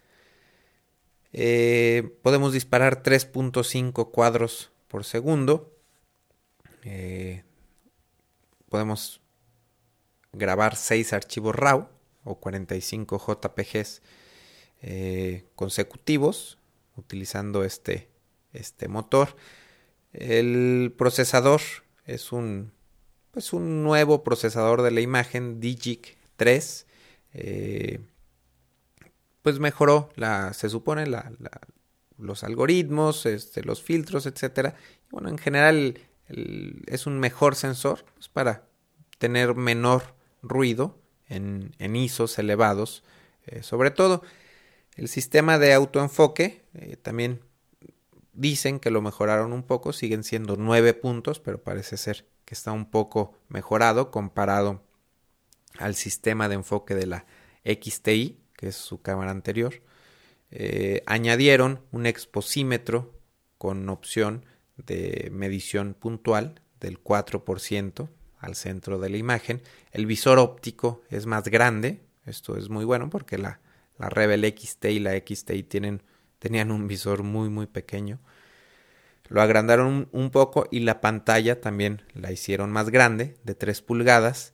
eh, 1.34 2.18
podemos 2.22 2.54
disparar 2.54 3.04
3.5 3.04 4.12
cuadros 4.12 4.72
por 4.88 5.06
segundo. 5.06 5.74
Eh, 6.84 7.44
podemos 8.70 9.22
grabar 10.34 10.76
6 10.76 11.14
archivos 11.14 11.56
RAW 11.56 11.90
o 12.24 12.40
45 12.40 13.18
JPGs 13.18 14.02
eh, 14.82 15.46
consecutivos 15.56 16.58
utilizando 16.96 17.64
este, 17.64 18.10
este 18.54 18.88
motor. 18.88 19.36
El 20.12 20.94
procesador 20.98 21.62
es 22.06 22.34
un, 22.34 22.74
pues 23.32 23.54
un 23.54 23.84
nuevo 23.84 24.24
procesador 24.24 24.82
de 24.82 24.92
la 24.92 25.02
imagen 25.02 25.60
Digic 25.60 26.18
3 26.36 26.86
pues 29.42 29.60
mejoró 29.60 30.10
la, 30.16 30.54
se 30.54 30.70
supone, 30.70 31.06
los 32.18 32.44
algoritmos, 32.44 33.26
este, 33.26 33.64
los 33.64 33.82
filtros, 33.82 34.26
etcétera. 34.26 34.76
Bueno, 35.10 35.30
en 35.30 35.38
general 35.38 36.00
es 36.88 37.08
un 37.08 37.20
mejor 37.20 37.56
sensor 37.56 38.06
pues, 38.14 38.30
para 38.30 38.68
tener 39.18 39.56
menor 39.56 40.16
ruido 40.42 40.98
en, 41.28 41.76
en 41.80 41.96
ISOs 41.96 42.38
elevados. 42.40 43.04
Eh, 43.48 43.64
sobre 43.64 43.92
todo, 43.92 44.22
el 44.96 45.08
sistema 45.08 45.58
de 45.58 45.74
autoenfoque 45.74 46.62
eh, 46.74 46.98
también 46.98 47.42
dicen 48.34 48.80
que 48.80 48.92
lo 48.92 49.02
mejoraron 49.02 49.52
un 49.52 49.64
poco, 49.64 49.92
siguen 49.94 50.24
siendo 50.24 50.56
nueve 50.56 50.94
puntos, 50.94 51.40
pero 51.40 51.62
parece 51.62 51.98
ser 51.98 52.26
está 52.54 52.72
un 52.72 52.86
poco 52.86 53.38
mejorado 53.48 54.12
comparado 54.12 54.84
al 55.78 55.96
sistema 55.96 56.50
de 56.50 56.56
enfoque 56.56 56.96
de 56.96 57.08
la 57.08 57.26
XTI, 57.64 58.38
que 58.56 58.68
es 58.68 58.76
su 58.76 59.02
cámara 59.02 59.32
anterior. 59.32 59.82
Eh, 60.52 61.02
añadieron 61.06 61.82
un 61.92 62.06
exposímetro 62.06 63.14
con 63.58 63.88
opción 63.90 64.46
de 64.76 65.30
medición 65.32 65.94
puntual 65.94 66.62
del 66.80 67.02
4% 67.02 68.10
al 68.40 68.56
centro 68.56 69.00
de 69.00 69.10
la 69.10 69.18
imagen. 69.18 69.62
El 69.92 70.06
visor 70.06 70.40
óptico 70.40 71.04
es 71.10 71.26
más 71.26 71.44
grande, 71.46 72.02
esto 72.26 72.58
es 72.58 72.70
muy 72.70 72.86
bueno 72.86 73.10
porque 73.10 73.38
la, 73.38 73.62
la 73.98 74.10
Rebel 74.10 74.44
XT 74.44 74.86
y 74.86 75.00
la 75.00 75.12
XTI 75.14 75.64
tienen, 75.64 76.04
tenían 76.40 76.72
un 76.72 76.88
visor 76.88 77.24
muy 77.24 77.50
muy 77.50 77.68
pequeño. 77.68 78.20
Lo 79.32 79.42
agrandaron 79.42 80.10
un, 80.12 80.30
poco 80.30 80.68
y 80.72 80.82
la 80.82 81.00
pantalla 81.00 81.62
también 81.62 82.02
la 82.14 82.34
hicieron 82.34 82.70
más 82.70 82.90
grande, 82.90 83.38
de 83.46 83.56
3 83.56 83.82
pulgadas. 83.82 84.54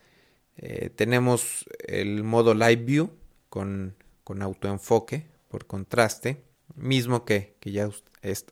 Eh, 0.55 0.91
tenemos 0.91 1.65
el 1.87 2.23
modo 2.23 2.53
Live 2.53 2.83
View 2.83 3.09
con, 3.49 3.95
con 4.23 4.43
autoenfoque 4.43 5.25
por 5.47 5.65
contraste, 5.65 6.43
mismo 6.75 7.25
que, 7.25 7.55
que 7.59 7.71
ya 7.71 7.89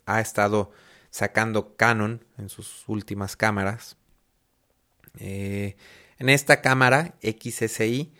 ha 0.07 0.19
estado 0.19 0.71
sacando 1.11 1.75
Canon 1.75 2.25
en 2.39 2.49
sus 2.49 2.89
últimas 2.89 3.37
cámaras. 3.37 3.95
Eh, 5.19 5.75
en 6.17 6.29
esta 6.29 6.59
cámara 6.59 7.13
XSI 7.21 8.13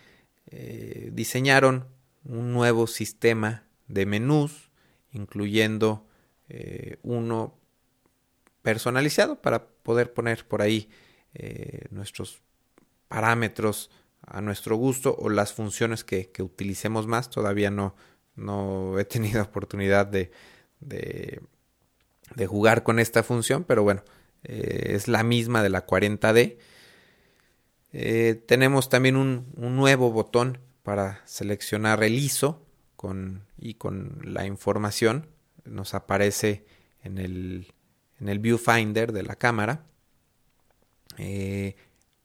eh, 0.52 1.10
diseñaron 1.12 1.88
un 2.24 2.54
nuevo 2.54 2.86
sistema 2.86 3.64
de 3.88 4.06
menús, 4.06 4.70
incluyendo 5.12 6.06
uno 7.02 7.58
personalizado 8.66 9.42
para 9.42 9.66
poder 9.66 10.14
poner 10.14 10.46
por 10.46 10.62
ahí 10.62 10.90
nuestros 11.90 12.42
parámetros 13.08 13.90
a 14.22 14.42
nuestro 14.42 14.76
gusto 14.76 15.16
o 15.18 15.30
las 15.30 15.54
funciones 15.54 16.04
que, 16.04 16.30
utilicemos 16.40 17.08
más. 17.08 17.30
Todavía 17.30 17.72
no, 17.72 17.96
no 18.36 19.00
he 19.00 19.06
tenido 19.06 19.42
oportunidad 19.44 20.06
de, 20.06 20.32
de 20.80 22.48
jugar 22.48 22.84
con 22.84 23.00
esta 23.00 23.24
función, 23.24 23.64
pero 23.64 23.84
bueno, 23.84 24.04
eh, 24.44 24.94
es 24.96 25.08
la 25.08 25.24
misma 25.24 25.64
de 25.64 25.70
la 25.70 25.86
40D. 25.86 26.58
Eh, 27.94 28.44
tenemos 28.48 28.90
también 28.90 29.16
un, 29.16 29.48
nuevo 29.56 30.12
botón 30.12 30.60
para 30.84 31.22
seleccionar 31.26 32.04
el 32.04 32.14
ISO 32.14 32.66
con, 32.96 33.46
y 33.58 33.76
con 33.76 34.20
la 34.24 34.46
información. 34.46 35.28
Nos 35.64 35.94
aparece 35.94 36.66
en 37.04 37.18
el, 37.18 37.74
en 38.20 38.30
el 38.30 38.40
viewfinder 38.40 39.12
de 39.12 39.24
la 39.24 39.36
cámara. 39.36 39.86
Eh, 41.18 41.76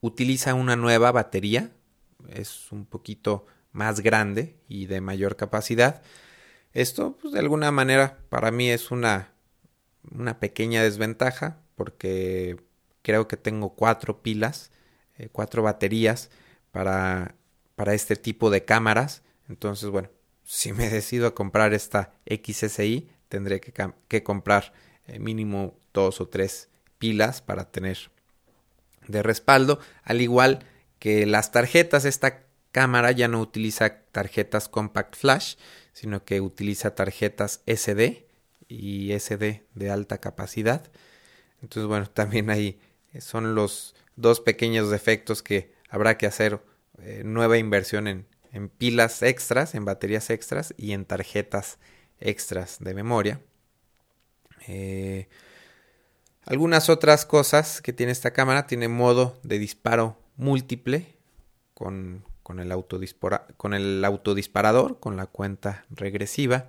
utiliza 0.00 0.54
una 0.54 0.76
nueva 0.76 1.12
batería. 1.12 1.70
Es 2.28 2.70
un 2.72 2.86
poquito 2.86 3.46
más 3.72 4.00
grande 4.00 4.56
y 4.68 4.86
de 4.86 5.00
mayor 5.00 5.36
capacidad. 5.36 6.02
Esto, 6.72 7.16
pues, 7.20 7.32
de 7.32 7.40
alguna 7.40 7.70
manera, 7.70 8.18
para 8.28 8.50
mí 8.50 8.68
es 8.68 8.90
una 8.90 9.32
una 10.10 10.40
pequeña 10.40 10.82
desventaja 10.82 11.60
porque 11.74 12.56
creo 13.02 13.28
que 13.28 13.36
tengo 13.36 13.74
cuatro 13.74 14.22
pilas, 14.22 14.70
eh, 15.18 15.28
cuatro 15.30 15.62
baterías 15.62 16.30
para, 16.70 17.34
para 17.74 17.94
este 17.94 18.16
tipo 18.16 18.50
de 18.50 18.64
cámaras. 18.64 19.22
Entonces, 19.48 19.90
bueno, 19.90 20.10
si 20.44 20.72
me 20.72 20.88
decido 20.90 21.26
a 21.26 21.34
comprar 21.34 21.74
esta 21.74 22.14
XSI, 22.26 23.08
tendré 23.28 23.60
que, 23.60 23.72
que 24.08 24.22
comprar 24.22 24.72
eh, 25.06 25.18
mínimo 25.18 25.78
dos 25.92 26.20
o 26.20 26.28
tres 26.28 26.68
pilas 26.98 27.42
para 27.42 27.70
tener 27.70 28.10
de 29.08 29.22
respaldo. 29.22 29.80
Al 30.02 30.20
igual 30.20 30.64
que 30.98 31.26
las 31.26 31.52
tarjetas, 31.52 32.04
esta 32.04 32.44
cámara 32.72 33.10
ya 33.12 33.28
no 33.28 33.40
utiliza 33.40 34.02
tarjetas 34.12 34.68
Compact 34.68 35.16
Flash, 35.16 35.56
sino 35.92 36.24
que 36.24 36.40
utiliza 36.40 36.94
tarjetas 36.94 37.62
SD 37.66 38.26
y 38.68 39.12
SD 39.18 39.64
de 39.74 39.90
alta 39.90 40.18
capacidad. 40.18 40.90
Entonces, 41.62 41.88
bueno, 41.88 42.06
también 42.14 42.50
ahí 42.50 42.80
son 43.18 43.54
los 43.54 43.94
dos 44.16 44.40
pequeños 44.40 44.90
defectos 44.90 45.42
que 45.42 45.74
habrá 45.88 46.16
que 46.16 46.26
hacer 46.26 46.60
eh, 47.02 47.22
nueva 47.24 47.58
inversión 47.58 48.06
en, 48.06 48.26
en, 48.52 48.68
pilas 48.68 49.22
extras, 49.22 49.74
en 49.74 49.84
baterías 49.84 50.30
extras 50.30 50.74
y 50.76 50.92
en 50.92 51.04
tarjetas 51.04 51.78
extras 52.20 52.78
de 52.78 52.94
memoria. 52.94 53.40
Eh, 54.68 55.28
algunas 56.46 56.88
otras 56.88 57.26
cosas 57.26 57.80
que 57.82 57.92
tiene 57.92 58.12
esta 58.12 58.32
cámara, 58.32 58.66
tiene 58.66 58.88
modo 58.88 59.38
de 59.42 59.58
disparo 59.58 60.16
múltiple 60.36 61.14
con, 61.74 62.24
con, 62.42 62.60
el, 62.60 62.74
con 63.56 63.74
el 63.74 64.04
autodisparador, 64.04 65.00
con 65.00 65.16
la 65.16 65.26
cuenta 65.26 65.84
regresiva. 65.90 66.68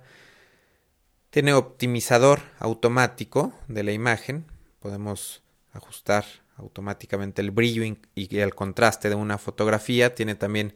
Tiene 1.30 1.54
optimizador 1.54 2.40
automático 2.58 3.54
de 3.68 3.82
la 3.82 3.92
imagen. 3.92 4.44
Podemos 4.80 5.42
ajustar 5.72 6.24
automáticamente 6.56 7.40
el 7.40 7.50
brillo 7.50 7.82
y 8.14 8.38
el 8.38 8.54
contraste 8.54 9.08
de 9.08 9.14
una 9.14 9.38
fotografía. 9.38 10.14
Tiene 10.14 10.34
también 10.34 10.74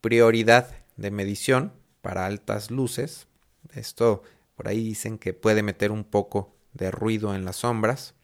prioridad 0.00 0.70
de 0.96 1.10
medición 1.10 1.72
para 2.00 2.26
altas 2.26 2.70
luces. 2.70 3.26
Esto 3.74 4.22
por 4.54 4.68
ahí 4.68 4.82
dicen 4.82 5.18
que 5.18 5.34
puede 5.34 5.62
meter 5.62 5.90
un 5.90 6.04
poco 6.04 6.54
de 6.72 6.90
ruido 6.90 7.34
en 7.34 7.44
las 7.44 7.56
sombras. 7.56 8.14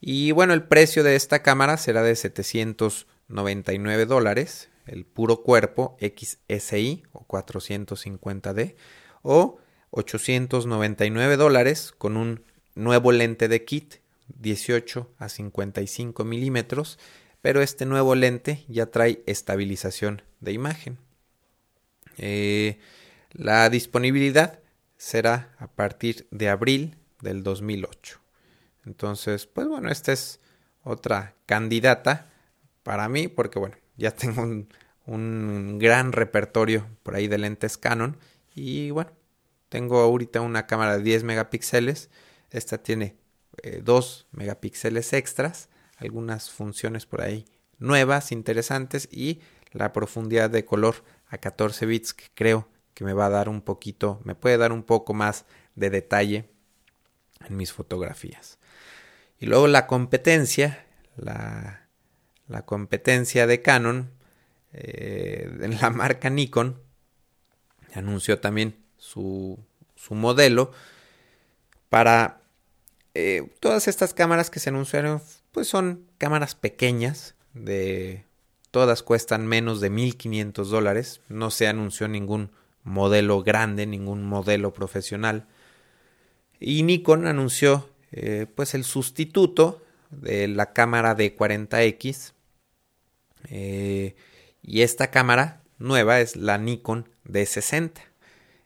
Y 0.00 0.32
bueno, 0.32 0.54
el 0.54 0.62
precio 0.64 1.02
de 1.02 1.14
esta 1.16 1.42
cámara 1.42 1.76
será 1.76 2.02
de 2.02 2.16
799 2.16 4.06
dólares, 4.06 4.70
el 4.86 5.04
puro 5.04 5.42
cuerpo 5.42 5.98
XSI 6.00 7.02
o 7.12 7.26
450D, 7.26 8.76
o 9.22 9.58
899 9.90 11.36
dólares 11.36 11.92
con 11.96 12.16
un 12.16 12.42
nuevo 12.74 13.12
lente 13.12 13.48
de 13.48 13.64
kit 13.64 13.96
18 14.38 15.10
a 15.18 15.28
55 15.28 16.24
milímetros, 16.24 16.98
pero 17.42 17.60
este 17.62 17.84
nuevo 17.86 18.14
lente 18.14 18.64
ya 18.68 18.86
trae 18.86 19.22
estabilización 19.26 20.22
de 20.40 20.52
imagen. 20.52 20.98
Eh, 22.16 22.78
la 23.32 23.68
disponibilidad 23.70 24.60
será 24.96 25.54
a 25.58 25.68
partir 25.68 26.26
de 26.30 26.48
abril 26.48 26.96
del 27.20 27.42
2008. 27.42 28.19
Entonces, 28.90 29.46
pues 29.46 29.68
bueno, 29.68 29.88
esta 29.88 30.10
es 30.12 30.40
otra 30.82 31.36
candidata 31.46 32.28
para 32.82 33.08
mí 33.08 33.28
porque 33.28 33.60
bueno, 33.60 33.76
ya 33.96 34.10
tengo 34.16 34.42
un, 35.06 35.78
gran 35.78 36.10
repertorio 36.10 36.88
por 37.04 37.14
ahí 37.14 37.28
de 37.28 37.38
lentes 37.38 37.78
Canon 37.78 38.16
y 38.52 38.90
bueno, 38.90 39.12
tengo 39.68 40.00
ahorita 40.00 40.40
una 40.40 40.66
cámara 40.66 40.96
de 40.96 41.04
10 41.04 41.22
megapíxeles. 41.22 42.10
Esta 42.50 42.78
tiene 42.78 43.16
2 43.82 44.26
eh, 44.26 44.36
megapíxeles 44.36 45.12
extras, 45.12 45.68
algunas 45.96 46.50
funciones 46.50 47.06
por 47.06 47.22
ahí 47.22 47.44
nuevas, 47.78 48.32
interesantes 48.32 49.08
y 49.12 49.40
la 49.70 49.92
profundidad 49.92 50.50
de 50.50 50.64
color 50.64 50.96
a 51.28 51.38
14 51.38 51.86
bits 51.86 52.12
que 52.12 52.24
creo 52.34 52.68
que 52.94 53.04
me 53.04 53.12
va 53.12 53.26
a 53.26 53.30
dar 53.30 53.48
un 53.48 53.62
poquito, 53.62 54.20
me 54.24 54.34
puede 54.34 54.58
dar 54.58 54.72
un 54.72 54.82
poco 54.82 55.14
más 55.14 55.44
de 55.76 55.90
detalle 55.90 56.50
en 57.48 57.56
mis 57.56 57.72
fotografías. 57.72 58.59
Y 59.40 59.46
luego 59.46 59.66
la 59.66 59.86
competencia, 59.86 60.86
la, 61.16 61.88
competencia 62.66 63.46
de 63.46 63.62
Canon 63.62 64.10
eh, 64.72 65.50
en 65.62 65.80
la 65.80 65.90
marca 65.90 66.30
Nikon 66.30 66.80
anunció 67.94 68.38
también 68.38 68.76
su, 68.98 69.58
su 69.96 70.14
modelo 70.14 70.72
para 71.88 72.42
eh, 73.14 73.50
todas 73.60 73.88
estas 73.88 74.14
cámaras 74.14 74.50
que 74.50 74.60
se 74.60 74.68
anunciaron 74.68 75.20
pues 75.52 75.66
son 75.66 76.06
cámaras 76.18 76.54
pequeñas 76.54 77.34
de 77.54 78.24
todas 78.70 79.02
cuestan 79.02 79.46
menos 79.46 79.80
de 79.80 79.90
1500 79.90 80.70
dólares. 80.70 81.20
No 81.28 81.50
se 81.50 81.66
anunció 81.66 82.06
ningún 82.06 82.52
modelo 82.82 83.42
grande 83.42 83.86
ningún 83.86 84.24
modelo 84.24 84.72
profesional. 84.72 85.46
Y 86.60 86.82
Nikon 86.82 87.26
anunció 87.26 87.88
eh, 88.12 88.46
pues 88.54 88.74
el 88.74 88.84
sustituto 88.84 89.82
de 90.10 90.48
la 90.48 90.72
cámara 90.72 91.14
de 91.14 91.36
40x 91.36 92.32
eh, 93.48 94.16
y 94.62 94.82
esta 94.82 95.10
cámara 95.10 95.62
nueva 95.78 96.20
es 96.20 96.36
la 96.36 96.58
Nikon 96.58 97.08
D60. 97.24 97.92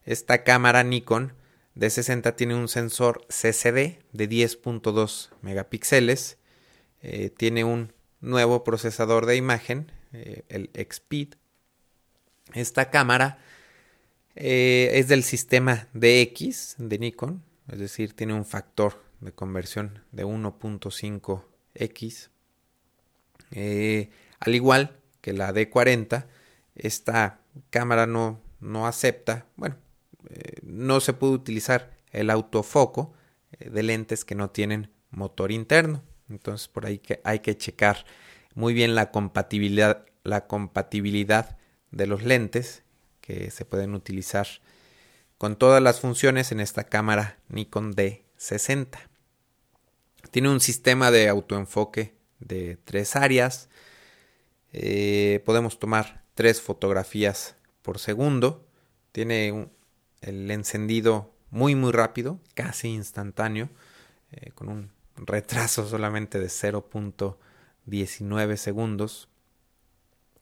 Esta 0.04 0.44
cámara 0.44 0.82
Nikon 0.82 1.34
D60 1.76 2.34
tiene 2.36 2.54
un 2.54 2.68
sensor 2.68 3.26
CCD 3.28 3.98
de 4.12 4.28
10.2 4.28 5.30
megapíxeles, 5.42 6.38
eh, 7.02 7.30
tiene 7.30 7.64
un 7.64 7.92
nuevo 8.20 8.64
procesador 8.64 9.26
de 9.26 9.36
imagen, 9.36 9.92
el 10.12 10.70
XPEED. 10.74 11.34
Esta 12.54 12.90
cámara 12.90 13.38
es 14.36 15.08
del 15.08 15.24
sistema 15.24 15.88
DX 15.92 16.76
de 16.78 16.98
Nikon, 17.00 17.42
es 17.70 17.80
decir, 17.80 18.14
tiene 18.14 18.32
un 18.32 18.44
factor 18.44 19.03
de 19.24 19.32
conversión 19.32 20.04
de 20.12 20.24
1.5x. 20.24 22.30
al 24.40 24.54
igual 24.54 24.96
que 25.20 25.32
la 25.32 25.52
D40, 25.52 26.26
esta 26.74 27.40
cámara 27.70 28.06
no, 28.06 28.40
no 28.60 28.86
acepta, 28.86 29.46
bueno, 29.56 29.76
eh, 30.28 30.58
no 30.62 31.00
se 31.00 31.14
puede 31.14 31.32
utilizar 31.32 31.96
el 32.10 32.30
autofoco 32.30 33.14
eh, 33.52 33.70
de 33.70 33.82
lentes 33.82 34.24
que 34.24 34.34
no 34.34 34.50
tienen 34.50 34.90
motor 35.10 35.50
interno. 35.50 36.02
Entonces 36.28 36.68
por 36.68 36.86
ahí 36.86 36.98
que 36.98 37.20
hay 37.24 37.40
que 37.40 37.56
checar 37.56 38.04
muy 38.54 38.74
bien 38.74 38.94
la 38.94 39.10
compatibilidad, 39.10 40.04
la 40.22 40.46
compatibilidad 40.46 41.56
de 41.90 42.06
los 42.06 42.22
lentes 42.22 42.82
que 43.20 43.50
se 43.50 43.64
pueden 43.64 43.94
utilizar 43.94 44.46
con 45.38 45.56
todas 45.56 45.82
las 45.82 46.00
funciones 46.00 46.52
en 46.52 46.60
esta 46.60 46.84
cámara 46.84 47.38
Nikon 47.48 47.94
D60. 47.94 49.13
Tiene 50.30 50.50
un 50.50 50.60
sistema 50.60 51.10
de 51.10 51.28
autoenfoque 51.28 52.14
de 52.40 52.76
tres 52.84 53.16
áreas. 53.16 53.70
Eh, 54.72 55.42
podemos 55.44 55.78
tomar 55.78 56.24
tres 56.34 56.60
fotografías 56.60 57.56
por 57.82 57.98
segundo. 57.98 58.66
Tiene 59.12 59.68
el 60.20 60.50
encendido 60.50 61.32
muy 61.50 61.76
muy 61.76 61.92
rápido, 61.92 62.40
casi 62.54 62.88
instantáneo, 62.88 63.70
eh, 64.32 64.50
con 64.54 64.68
un 64.68 64.90
retraso 65.16 65.88
solamente 65.88 66.40
de 66.40 66.48
0.19 66.48 68.56
segundos. 68.56 69.28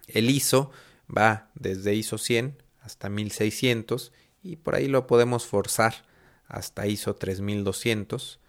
El 0.06 0.30
ISO 0.30 0.70
va 1.14 1.50
desde 1.54 1.94
ISO 1.94 2.16
100 2.16 2.62
hasta 2.80 3.10
1600 3.10 4.12
y 4.42 4.56
por 4.56 4.74
ahí 4.74 4.88
lo 4.88 5.06
podemos 5.06 5.46
forzar 5.46 6.06
hasta 6.46 6.86
ISO 6.86 7.14
3200. 7.14 8.40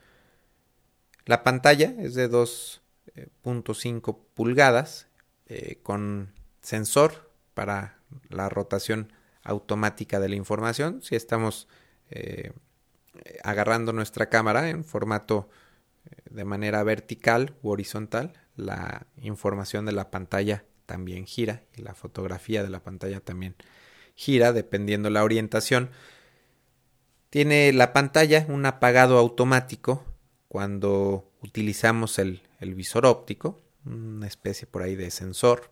La 1.25 1.43
pantalla 1.43 1.93
es 1.99 2.15
de 2.15 2.29
2.5 2.29 4.19
pulgadas 4.33 5.07
eh, 5.47 5.79
con 5.81 6.33
sensor 6.61 7.31
para 7.53 7.99
la 8.29 8.49
rotación 8.49 9.13
automática 9.43 10.19
de 10.19 10.29
la 10.29 10.35
información. 10.35 11.01
Si 11.01 11.15
estamos 11.15 11.67
eh, 12.09 12.51
agarrando 13.43 13.93
nuestra 13.93 14.29
cámara 14.29 14.69
en 14.69 14.83
formato 14.83 15.49
eh, 16.05 16.09
de 16.29 16.45
manera 16.45 16.83
vertical 16.83 17.55
u 17.61 17.69
horizontal, 17.69 18.33
la 18.55 19.07
información 19.17 19.85
de 19.85 19.93
la 19.93 20.11
pantalla 20.11 20.65
también 20.85 21.25
gira 21.25 21.63
y 21.75 21.81
la 21.81 21.95
fotografía 21.95 22.63
de 22.63 22.69
la 22.69 22.83
pantalla 22.83 23.19
también 23.21 23.55
gira 24.15 24.51
dependiendo 24.51 25.09
la 25.09 25.23
orientación. 25.23 25.89
Tiene 27.29 27.71
la 27.73 27.93
pantalla 27.93 28.45
un 28.49 28.65
apagado 28.65 29.17
automático 29.17 30.03
cuando 30.53 31.31
utilizamos 31.41 32.19
el, 32.19 32.43
el 32.59 32.75
visor 32.75 33.07
óptico, 33.07 33.59
una 33.87 34.27
especie 34.27 34.67
por 34.67 34.83
ahí 34.83 34.95
de 34.95 35.09
sensor 35.09 35.71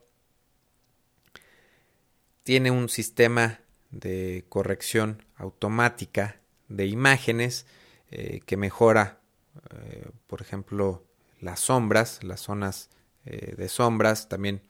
tiene 2.42 2.72
un 2.72 2.90
sistema 2.90 3.60
de 3.92 4.44
corrección 4.50 5.24
automática 5.36 6.42
de 6.68 6.88
imágenes 6.88 7.68
eh, 8.10 8.40
que 8.44 8.58
mejora, 8.58 9.22
eh, 9.70 10.10
por 10.26 10.42
ejemplo, 10.42 11.04
las 11.40 11.60
sombras, 11.60 12.24
las 12.24 12.40
zonas 12.40 12.90
eh, 13.26 13.54
de 13.56 13.70
sombras, 13.70 14.30
también 14.30 14.64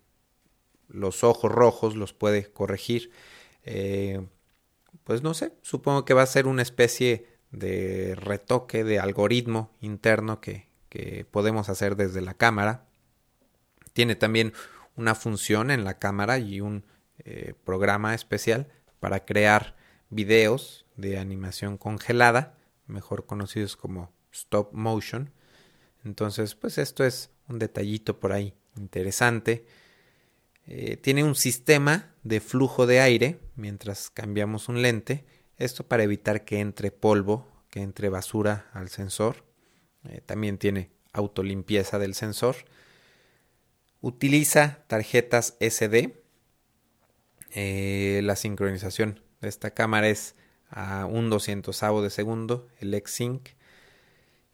los 0.89 1.23
ojos 1.23 1.49
rojos 1.49 1.95
los 1.95 2.11
puede 2.11 2.51
corregir. 2.51 3.11
pues 5.05 5.23
no 5.23 5.33
sé, 5.33 5.53
supongo 5.61 6.03
que 6.03 6.13
va 6.13 6.23
a 6.23 6.25
ser 6.25 6.47
una 6.47 6.63
especie 6.63 7.30
de 7.51 8.15
retoque 8.15 8.83
de 8.83 8.99
algoritmo 8.99 9.71
interno 9.81 10.39
que, 10.41 10.67
que 10.89 11.25
podemos 11.29 11.69
hacer 11.69 11.95
desde 11.95 12.21
la 12.21 12.33
cámara. 12.33 12.85
Tiene 13.93 14.15
también 14.15 14.53
una 14.95 15.15
función 15.15 15.71
en 15.71 15.83
la 15.83 15.99
cámara 15.99 16.37
y 16.37 16.61
un 16.61 16.85
eh, 17.19 17.53
programa 17.63 18.13
especial 18.13 18.67
para 18.99 19.25
crear 19.25 19.75
videos 20.09 20.85
de 20.95 21.17
animación 21.17 21.77
congelada, 21.77 22.57
mejor 22.87 23.25
conocidos 23.25 23.75
como 23.75 24.11
stop 24.31 24.73
motion. 24.73 25.31
Entonces, 26.03 26.55
pues 26.55 26.77
esto 26.77 27.03
es 27.03 27.29
un 27.47 27.59
detallito 27.59 28.19
por 28.19 28.31
ahí 28.31 28.53
interesante. 28.75 29.65
Eh, 30.67 30.97
tiene 30.97 31.23
un 31.23 31.35
sistema 31.35 32.13
de 32.23 32.39
flujo 32.39 32.85
de 32.85 33.01
aire 33.01 33.39
mientras 33.55 34.09
cambiamos 34.09 34.69
un 34.69 34.81
lente. 34.81 35.25
Esto 35.61 35.87
para 35.87 36.01
evitar 36.01 36.43
que 36.43 36.59
entre 36.59 36.89
polvo, 36.89 37.45
que 37.69 37.81
entre 37.81 38.09
basura 38.09 38.71
al 38.73 38.89
sensor. 38.89 39.45
Eh, 40.09 40.19
también 40.25 40.57
tiene 40.57 40.89
autolimpieza 41.13 41.99
del 41.99 42.15
sensor. 42.15 42.55
Utiliza 44.01 44.79
tarjetas 44.87 45.55
SD 45.59 46.15
eh, 47.53 48.21
la 48.23 48.35
sincronización 48.35 49.21
de 49.39 49.49
esta 49.49 49.69
cámara 49.71 50.09
es 50.09 50.33
a 50.71 51.05
un 51.05 51.29
doscientosavo 51.29 52.01
de 52.01 52.09
segundo, 52.09 52.67
el 52.79 52.95
X-Sync. 52.95 53.49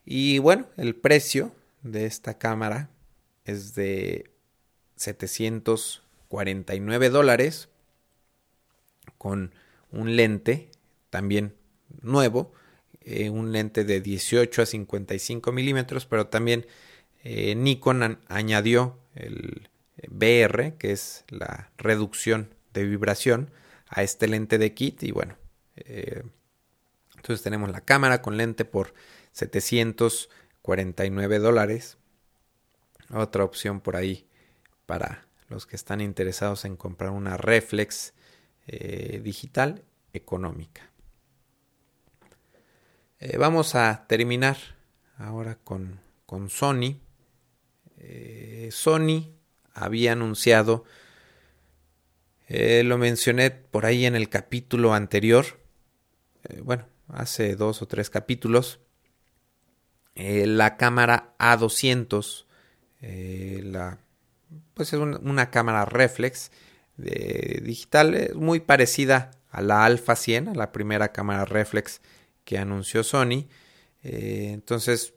Y 0.04 0.39
bueno, 0.39 0.67
el 0.76 0.93
precio 0.93 1.56
de 1.84 2.06
esta 2.06 2.38
cámara 2.38 2.89
es 3.46 3.76
de 3.76 4.30
749 4.98 7.10
dólares 7.10 7.70
con 9.17 9.56
un 9.91 10.17
lente 10.17 10.70
también 11.17 11.56
nuevo, 12.03 12.53
eh, 13.01 13.32
un 13.32 13.51
lente 13.51 13.84
de 13.84 14.01
18 14.01 14.62
a 14.62 14.67
55 14.67 15.51
milímetros, 15.51 16.06
pero 16.06 16.27
también 16.27 16.67
eh, 17.23 17.56
Nikon 17.56 18.19
añadió 18.27 18.99
el 19.15 19.67
BR, 20.10 20.75
que 20.77 20.91
es 20.91 21.25
la 21.30 21.71
reducción 21.80 22.53
de 22.75 22.86
vibración 22.86 23.49
a 23.88 24.03
este 24.03 24.27
lente 24.27 24.60
de 24.60 24.75
kit 24.75 25.01
y 25.01 25.12
bueno, 25.12 25.38
eh, 25.75 26.21
entonces 27.15 27.41
tenemos 27.41 27.71
la 27.71 27.82
cámara 27.82 28.21
con 28.21 28.38
lente 28.38 28.63
por 28.63 28.93
749 29.32 31.39
dólares. 31.39 31.97
Otra 33.12 33.43
opción 33.43 33.82
por 33.82 33.95
ahí 33.95 34.27
para 34.86 35.25
los 35.49 35.65
que 35.65 35.75
están 35.75 35.99
interesados 35.99 36.63
en 36.63 36.77
comprar 36.77 37.10
una 37.10 37.38
reflex 37.38 38.13
eh, 38.67 39.19
digital 39.23 39.84
económica. 40.13 40.91
Eh, 43.19 43.38
vamos 43.38 43.75
a 43.75 44.06
terminar 44.08 44.58
ahora 45.17 45.56
con, 45.56 45.99
con 46.25 46.49
Sony. 46.49 46.99
Sony 48.69 49.34
había 49.73 50.12
anunciado 50.13 50.86
eh, 52.47 52.84
lo 52.84 52.97
mencioné 52.97 53.51
por 53.51 53.86
ahí 53.86 54.06
en 54.06 54.15
el 54.15 54.30
capítulo 54.30 54.93
anterior. 54.93 55.45
Eh, 56.45 56.62
bueno, 56.63 56.88
hace 57.10 57.56
dos 57.56 57.82
o 57.82 57.88
tres 57.88 58.10
capítulos. 58.10 58.80
Eh, 60.15 60.47
la 60.47 60.77
cámara 60.77 61.36
A200. 61.39 62.45
la, 63.01 63.99
pues 64.73 64.93
es 64.93 64.99
una, 64.99 65.51
cámara 65.51 65.86
reflex 65.86 66.51
digital 66.97 68.32
muy 68.36 68.60
parecida 68.60 69.32
a 69.51 69.62
la 69.62 69.86
Alpha 69.86 70.15
100, 70.15 70.49
a 70.49 70.56
la 70.56 70.71
primera 70.71 71.10
cámara 71.12 71.45
reflex 71.45 72.01
que 72.47 72.57
anunció 72.57 73.03
Sony. 73.03 73.45
entonces, 74.01 75.13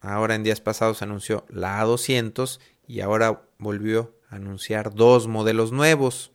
ahora 0.00 0.34
en 0.34 0.42
días 0.42 0.60
pasados 0.60 1.00
anunció 1.00 1.46
la 1.48 1.80
A200 1.80 2.58
y 2.88 3.02
ahora 3.02 3.42
volvió 3.58 4.16
a 4.28 4.34
anunciar 4.34 4.92
dos 4.92 5.28
modelos 5.28 5.70
nuevos. 5.70 6.32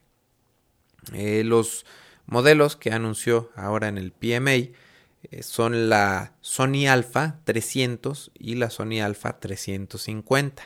Eh, 1.12 1.43
los 1.43 1.86
modelos 2.28 2.78
que 2.78 2.93
anunció 2.93 3.51
ahora 3.58 3.89
en 3.89 3.97
el 3.97 4.13
PMA 4.13 4.54
eh, 4.54 4.73
son 5.41 5.89
la 5.89 6.38
Sony 6.39 6.88
Alpha 6.88 7.41
300 7.43 8.32
y 8.39 8.56
la 8.56 8.69
Sony 8.69 9.01
Alpha 9.04 9.38
350. 9.38 10.63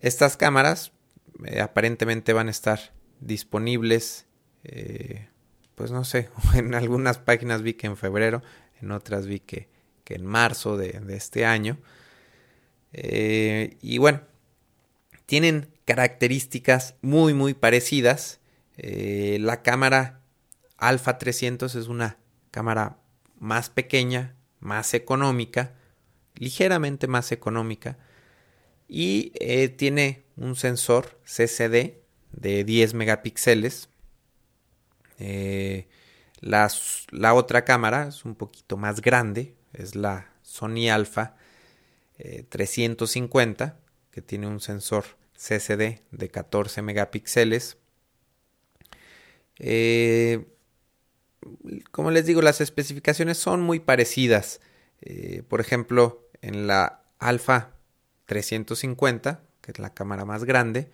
Estas 0.00 0.38
cámaras 0.38 0.92
eh, 1.44 1.60
aparentemente 1.60 2.32
van 2.32 2.48
a 2.48 2.52
estar 2.52 2.94
disponibles, 3.20 4.26
pues 5.74 5.90
no 5.90 6.04
sé, 6.04 6.28
en 6.54 6.74
algunas 6.74 7.18
páginas 7.18 7.62
vi 7.62 7.74
que 7.74 7.86
en 7.86 7.96
febrero, 7.96 8.42
en 8.80 8.90
otras 8.92 9.26
vi 9.26 9.40
que, 9.40 9.68
que 10.04 10.14
en 10.14 10.26
marzo 10.26 10.76
de, 10.76 11.00
de 11.00 11.16
este 11.16 11.46
año. 11.46 11.78
y 12.92 13.98
bueno, 13.98 14.20
tienen 15.26 15.68
características 15.84 16.94
muy 17.02 17.34
muy 17.34 17.54
parecidas 17.54 18.40
Eh, 18.76 19.38
la 19.40 19.62
cámara 19.62 20.20
Alpha 20.78 21.16
300 21.18 21.76
es 21.76 21.86
una 21.86 22.18
cámara 22.50 22.98
más 23.38 23.70
pequeña, 23.70 24.34
más 24.58 24.94
económica, 24.94 25.74
ligeramente 26.34 27.06
más 27.06 27.30
económica 27.30 27.98
y 28.88 29.32
eh, 29.40 29.68
tiene 29.68 30.24
un 30.36 30.56
sensor 30.56 31.20
CCD 31.24 32.00
de 32.32 32.64
10 32.64 32.94
megapíxeles. 32.94 33.88
Eh, 35.18 35.88
la, 36.40 36.68
otra 37.34 37.64
cámara 37.64 38.08
es 38.08 38.24
un 38.24 38.34
poquito 38.34 38.76
más 38.76 39.00
grande, 39.00 39.54
es 39.72 39.94
la 39.94 40.30
Sony 40.42 40.90
Alpha 40.90 41.36
350, 42.48 43.78
que 44.10 44.22
tiene 44.22 44.46
un 44.46 44.60
sensor 44.60 45.04
CCD 45.36 46.02
de 46.10 46.28
14 46.30 46.82
megapíxeles. 46.82 47.76
Eh, 49.58 50.46
como 51.90 52.10
les 52.10 52.26
digo, 52.26 52.42
las 52.42 52.60
especificaciones 52.60 53.38
son 53.38 53.60
muy 53.60 53.80
parecidas. 53.80 54.60
Eh, 55.00 55.42
por 55.48 55.60
ejemplo, 55.60 56.28
en 56.40 56.66
la 56.66 57.02
Alpha 57.18 57.74
350, 58.26 59.42
que 59.60 59.72
es 59.72 59.78
la 59.78 59.92
cámara 59.92 60.24
más 60.24 60.44
grande, 60.44 60.90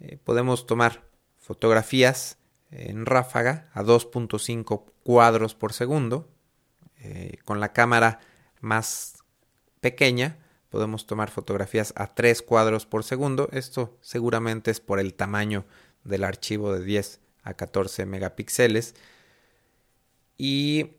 eh, 0.00 0.18
podemos 0.22 0.66
tomar 0.66 1.04
fotografías 1.36 2.38
en 2.70 3.06
ráfaga 3.06 3.70
a 3.72 3.82
2.5 3.82 4.84
cuadros 5.02 5.54
por 5.54 5.72
segundo. 5.72 6.28
con 7.44 7.60
la 7.60 7.72
cámara 7.72 8.20
más 8.60 9.22
pequeña 9.80 10.38
podemos 10.68 11.06
tomar 11.06 11.30
fotografías 11.30 11.92
a 11.96 12.14
3 12.14 12.42
cuadros 12.42 12.86
por 12.86 13.04
segundo. 13.04 13.48
Esto 13.52 13.96
seguramente 14.00 14.70
es 14.70 14.80
por 14.80 15.00
el 15.00 15.14
tamaño 15.14 15.64
del 16.04 16.24
archivo 16.24 16.72
de 16.72 16.84
10 16.84 17.20
a 17.42 17.54
14 17.54 18.06
megapíxeles. 18.06 18.94
Y 20.36 20.92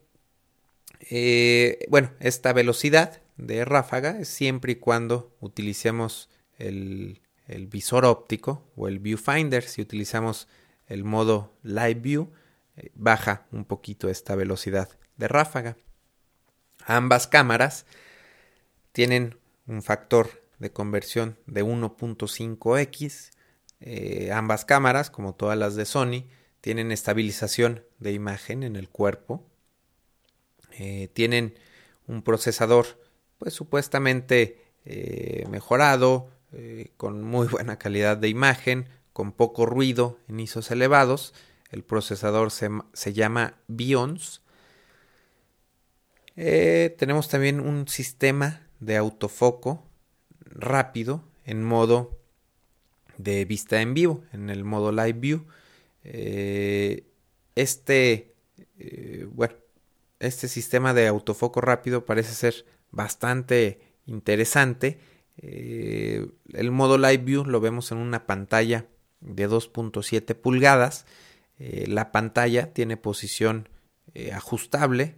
eh, 1.09 1.85
bueno, 1.89 2.11
esta 2.19 2.53
velocidad 2.53 3.21
de 3.37 3.63
ráfaga 3.63 4.19
es 4.19 4.27
siempre 4.27 4.73
y 4.73 4.75
cuando 4.75 5.35
utilicemos 5.39 6.29
el, 6.57 7.21
visor 7.67 8.05
óptico 8.05 8.63
o 8.75 8.87
el 8.87 8.99
viewfinder. 8.99 9.63
Si 9.63 9.81
utilizamos 9.81 10.47
el 10.89 11.03
modo 11.03 11.53
live 11.63 12.01
view, 12.01 12.31
eh, 12.75 12.91
baja 12.95 13.45
un 13.51 13.63
poquito 13.63 14.09
esta 14.09 14.35
velocidad 14.35 14.89
de 15.15 15.27
ráfaga. 15.27 15.77
Ambas 16.85 17.27
cámaras 17.27 17.85
tienen 18.91 19.37
un 19.67 19.83
factor 19.83 20.43
de 20.57 20.71
conversión 20.71 21.37
de 21.45 21.63
1.5x. 21.63 23.31
Eh, 23.81 24.31
ambas 24.33 24.65
cámaras, 24.65 25.09
como 25.09 25.35
todas 25.35 25.57
las 25.57 25.75
de 25.75 25.85
Sony, 25.85 26.25
tienen 26.59 26.91
estabilización 26.91 27.85
de 27.99 28.11
imagen 28.11 28.63
en 28.63 28.75
el 28.75 28.89
cuerpo. 28.89 29.45
Eh, 30.71 31.09
tienen 31.13 31.57
un 32.07 32.23
procesador, 32.23 32.85
pues 33.37 33.53
supuestamente 33.53 34.65
mejorado, 35.49 36.31
con 36.97 37.21
muy 37.21 37.47
buena 37.51 37.77
calidad 37.77 38.17
de 38.17 38.27
imagen, 38.27 38.89
con 39.19 39.33
poco 39.33 39.65
ruido 39.65 40.17
en 40.29 40.39
ISOs 40.39 40.71
elevados. 40.71 41.33
El 41.71 41.83
procesador 41.83 42.51
se, 42.51 42.69
se 42.93 43.11
llama 43.11 43.57
Bions. 43.67 44.41
tenemos 46.35 47.27
también 47.27 47.59
un 47.59 47.89
sistema 47.89 48.65
de 48.79 48.95
autofoco 48.95 49.83
rápido 50.45 51.21
en 51.43 51.65
modo 51.65 52.17
de 53.17 53.43
vista 53.43 53.81
en 53.81 53.93
vivo, 53.93 54.23
en 54.31 54.49
el 54.49 54.63
modo 54.63 54.93
live 54.93 55.19
view. 55.19 55.45
Eh, 56.05 57.03
este, 57.55 58.35
eh, 58.77 59.27
bueno, 59.33 59.55
este 60.19 60.47
sistema 60.47 60.93
de 60.93 61.07
autofoco 61.07 61.59
rápido 61.59 62.05
parece 62.05 62.33
ser 62.33 62.65
bastante 62.89 63.81
interesante. 64.05 64.97
Eh, 65.35 66.25
el 66.53 66.71
modo 66.71 66.97
live 66.97 67.17
view 67.17 67.43
lo 67.43 67.59
vemos 67.59 67.91
en 67.91 67.97
una 67.97 68.25
pantalla 68.25 68.85
de 69.21 69.49
2.7 69.49 70.35
pulgadas. 70.35 71.05
la 71.57 72.11
pantalla 72.11 72.73
tiene 72.73 72.97
posición 72.97 73.67
ajustable 74.33 75.17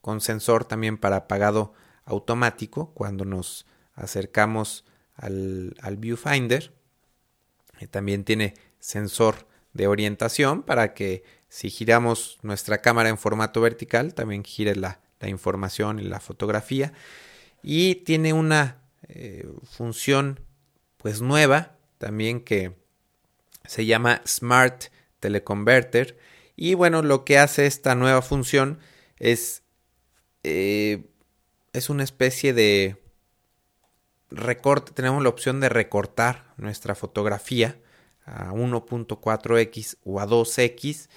con 0.00 0.20
sensor 0.20 0.64
también 0.64 0.98
para 0.98 1.16
apagado 1.16 1.72
automático 2.04 2.92
cuando 2.94 3.24
nos 3.24 3.66
acercamos 3.94 4.84
al, 5.16 5.74
viewfinder. 5.98 6.72
Eh, 7.80 7.86
también 7.88 8.24
tiene 8.24 8.54
sensor 8.78 9.48
de 9.72 9.88
orientación 9.88 10.62
para 10.62 10.94
que 10.94 11.24
si 11.48 11.70
giramos 11.70 12.38
nuestra 12.42 12.78
cámara 12.78 13.08
en 13.08 13.18
formato 13.18 13.60
vertical 13.60 14.14
también 14.14 14.44
gire 14.44 14.76
la, 14.76 15.00
información 15.22 15.98
y 15.98 16.04
la 16.04 16.20
fotografía. 16.20 16.92
Y 17.60 17.96
tiene 17.96 18.32
una 18.32 18.82
eh, 19.08 19.48
función 19.64 20.38
pues 20.98 21.20
nueva 21.20 21.78
también 21.98 22.40
que 22.40 22.76
se 23.68 23.86
llama 23.86 24.22
Smart 24.26 24.86
Teleconverter. 25.20 26.18
Y 26.56 26.74
bueno, 26.74 27.02
lo 27.02 27.24
que 27.24 27.38
hace 27.38 27.66
esta 27.66 27.94
nueva 27.94 28.22
función 28.22 28.78
es 29.18 29.62
eh, 30.48 31.04
es 31.72 31.90
una 31.90 32.04
especie 32.04 32.54
de 32.54 33.02
recorte, 34.30 34.92
tenemos 34.92 35.22
la 35.22 35.28
opción 35.28 35.60
de 35.60 35.68
recortar 35.68 36.54
nuestra 36.56 36.94
fotografía 36.94 37.80
a 38.24 38.52
1.4x 38.52 39.98
o 40.04 40.20
a 40.20 40.26
2x, 40.26 41.08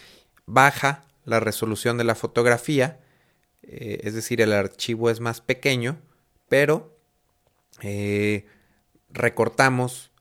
baja 0.47 1.05
la 1.25 1.39
resolución 1.39 1.97
de 1.97 2.03
la 2.03 2.15
fotografía, 2.15 2.99
eh, 3.61 3.99
es 4.03 4.15
decir, 4.15 4.41
el 4.41 4.51
archivo 4.51 5.11
es 5.11 5.19
más 5.19 5.41
pequeño, 5.41 6.01
pero 6.49 6.97
eh, 7.81 8.47
recortamos 9.09 10.11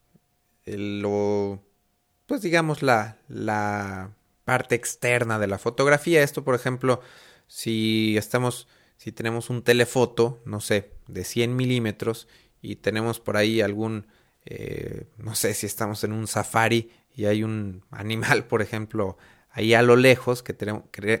lo, 0.65 1.63
pues 2.29 2.41
digamos 2.41 2.81
la, 2.81 3.17
la 3.27 4.11
parte 4.45 4.75
externa 4.75 5.37
de 5.37 5.47
la 5.47 5.57
fotografía. 5.57 6.23
Esto, 6.23 6.45
por 6.45 6.55
ejemplo, 6.55 7.01
si 7.47 8.15
estamos 8.17 8.67
si 8.99 9.13
tenemos 9.13 9.49
un 9.49 9.63
telefoto, 9.63 10.41
no 10.43 10.59
sé, 10.59 10.91
de 11.07 11.23
100 11.23 11.55
milímetros 11.55 12.27
y 12.61 12.75
tenemos 12.75 13.21
por 13.21 13.37
ahí 13.37 13.61
algún, 13.61 14.07
eh, 14.45 15.07
no 15.17 15.35
sé 15.35 15.53
si 15.53 15.65
estamos 15.65 16.03
en 16.03 16.11
un 16.11 16.27
safari 16.27 16.91
y 17.15 17.25
hay 17.25 17.43
un 17.43 17.81
animal, 17.91 18.45
por 18.45 18.61
ejemplo, 18.61 19.17
ahí 19.51 19.73
a 19.73 19.81
lo 19.81 19.95
lejos 19.95 20.43
que 20.43 20.53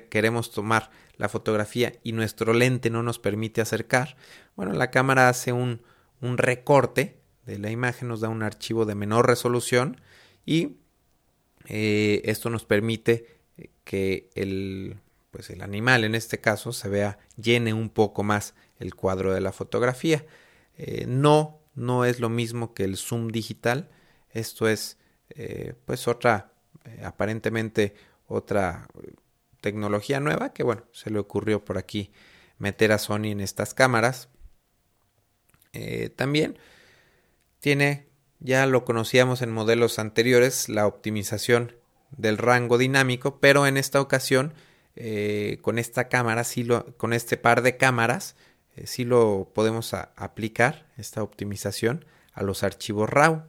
queremos 0.09 0.51
tomar 0.51 0.91
la 1.15 1.29
fotografía 1.29 1.93
y 2.03 2.11
nuestro 2.11 2.53
lente 2.53 2.89
no 2.89 3.01
nos 3.01 3.17
permite 3.17 3.61
acercar, 3.61 4.17
bueno, 4.57 4.73
la 4.73 4.91
cámara 4.91 5.29
hace 5.29 5.53
un, 5.53 5.81
un 6.19 6.37
recorte 6.37 7.21
de 7.45 7.59
la 7.59 7.71
imagen, 7.71 8.09
nos 8.09 8.19
da 8.19 8.27
un 8.27 8.43
archivo 8.43 8.83
de 8.83 8.95
menor 8.95 9.25
resolución 9.25 10.01
y 10.45 10.78
eh, 11.67 12.21
esto 12.25 12.49
nos 12.49 12.65
permite 12.65 13.39
que 13.83 14.29
el, 14.35 14.99
pues 15.31 15.49
el 15.49 15.61
animal 15.61 16.03
en 16.03 16.15
este 16.15 16.39
caso 16.39 16.73
se 16.73 16.89
vea, 16.89 17.19
llene 17.37 17.73
un 17.73 17.89
poco 17.89 18.23
más 18.23 18.55
el 18.79 18.95
cuadro 18.95 19.33
de 19.33 19.41
la 19.41 19.51
fotografía. 19.51 20.25
Eh, 20.77 21.05
no, 21.07 21.59
no 21.75 22.05
es 22.05 22.19
lo 22.19 22.29
mismo 22.29 22.73
que 22.73 22.83
el 22.83 22.97
zoom 22.97 23.29
digital. 23.29 23.89
Esto 24.31 24.67
es 24.67 24.97
eh, 25.29 25.73
pues 25.85 26.07
otra, 26.07 26.53
aparentemente 27.03 27.95
otra 28.27 28.87
tecnología 29.61 30.19
nueva 30.19 30.53
que 30.53 30.63
bueno, 30.63 30.83
se 30.91 31.09
le 31.09 31.19
ocurrió 31.19 31.65
por 31.65 31.77
aquí 31.77 32.11
meter 32.57 32.91
a 32.91 32.97
Sony 32.97 33.25
en 33.25 33.41
estas 33.41 33.73
cámaras. 33.73 34.29
también 36.15 36.57
tiene, 37.59 38.08
ya 38.39 38.65
lo 38.65 38.85
conocíamos 38.85 39.41
en 39.41 39.51
modelos 39.51 39.99
anteriores, 39.99 40.69
la 40.69 40.87
optimización 40.87 41.75
del 42.11 42.37
rango 42.37 42.77
dinámico, 42.77 43.39
pero 43.39 43.67
en 43.67 43.77
esta 43.77 44.01
ocasión 44.01 44.53
eh, 44.95 45.59
con 45.61 45.79
esta 45.79 46.09
cámara, 46.09 46.43
sí 46.43 46.63
lo, 46.63 46.97
con 46.97 47.13
este 47.13 47.37
par 47.37 47.61
de 47.61 47.77
cámaras, 47.77 48.35
eh, 48.75 48.87
sí 48.87 49.05
lo 49.05 49.51
podemos 49.53 49.93
aplicar, 49.93 50.87
esta 50.97 51.23
optimización, 51.23 52.05
a 52.33 52.43
los 52.43 52.63
archivos 52.63 53.09
RAW. 53.09 53.43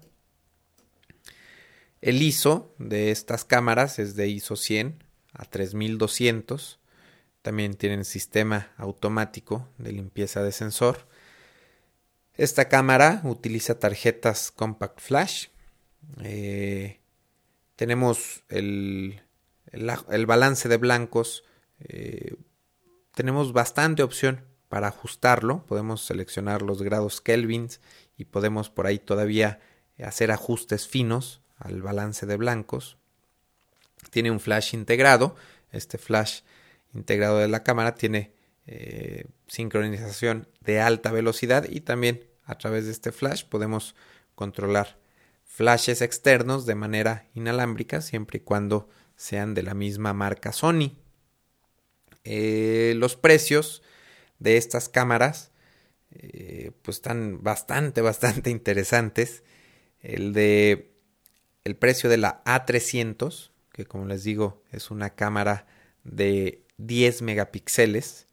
El 2.01 2.23
ISO 2.23 2.75
de 2.79 3.11
estas 3.11 3.45
cámaras 3.45 3.99
es 3.99 4.17
de 4.17 4.29
ISO 4.29 4.57
100 4.57 5.05
a 5.33 5.45
3200. 5.45 6.79
También 7.43 7.75
tienen 7.75 8.05
sistema 8.05 8.73
automático 8.77 9.69
de 9.79 9.93
limpieza 9.93 10.43
de 10.43 10.53
sensor. 10.53 11.07
Esta 12.41 12.71
cámara 12.71 13.21
utiliza 13.25 13.79
tarjetas 13.79 14.51
Compact 14.51 14.99
Flash. 14.99 15.49
Eh, 16.23 16.99
tenemos 17.77 18.45
el 18.49 19.21
el, 19.73 20.25
balance 20.25 20.67
de 20.67 20.79
blancos, 20.79 21.45
eh, 21.81 22.37
tenemos 23.15 23.53
bastante 23.53 24.03
opción 24.03 24.47
para 24.71 24.89
ajustarlo. 24.89 25.67
Podemos 25.67 26.07
seleccionar 26.07 26.63
los 26.63 26.83
grados 26.83 27.21
Kelvins 27.21 27.83
y 28.17 28.25
podemos 28.25 28.71
por 28.71 28.87
ahí 28.87 28.99
todavía 28.99 29.61
hacer 30.03 30.31
ajustes 30.31 30.89
finos 30.89 31.43
al 31.59 31.83
balance 31.83 32.25
de 32.25 32.39
blancos. 32.39 32.97
Tiene 34.09 34.31
un 34.31 34.41
flash 34.41 34.73
integrado. 34.73 35.37
Este 35.73 35.99
flash 35.99 36.41
integrado 36.95 37.37
de 37.37 37.49
la 37.49 37.65
cámara 37.65 37.97
tiene 37.97 38.33
eh, 38.67 39.27
sincronización 39.47 40.49
de 40.63 40.81
alta 40.81 41.13
velocidad 41.13 41.67
y 41.69 41.83
también 41.83 42.30
a 42.51 42.59
través 42.59 42.87
de 42.87 42.93
este 42.93 43.13
flash 43.13 43.45
podemos 43.45 43.95
controlar 44.35 44.99
flashes 45.45 46.03
externos 46.03 46.67
de 46.67 46.75
manera 46.75 47.29
inalámbrica 47.35 48.01
siempre 48.01 48.39
y 48.39 48.41
cuando 48.41 48.89
sean 49.17 49.55
de 49.55 49.63
la 49.63 49.75
misma 49.75 50.13
marca 50.15 50.53
Sony. 50.53 50.97
Eh, 52.25 52.95
los 52.97 53.17
precios 53.17 53.83
de 54.39 54.57
estas 54.57 54.89
cámaras 54.89 55.53
eh, 56.11 56.73
pues 56.83 56.97
están 56.97 57.43
bastante, 57.43 58.01
bastante 58.11 58.51
interesantes. 58.51 59.45
El 60.01 60.33
de 60.33 60.91
el 61.63 61.77
precio 61.77 62.09
de 62.09 62.17
la 62.17 62.43
A300, 62.45 63.51
que 63.73 63.85
como 63.85 64.07
les 64.07 64.25
digo 64.25 64.63
es 64.73 64.91
una 64.91 65.11
cámara 65.11 65.67
de 66.05 66.65
10 66.79 67.23
megapíxeles, 67.23 68.27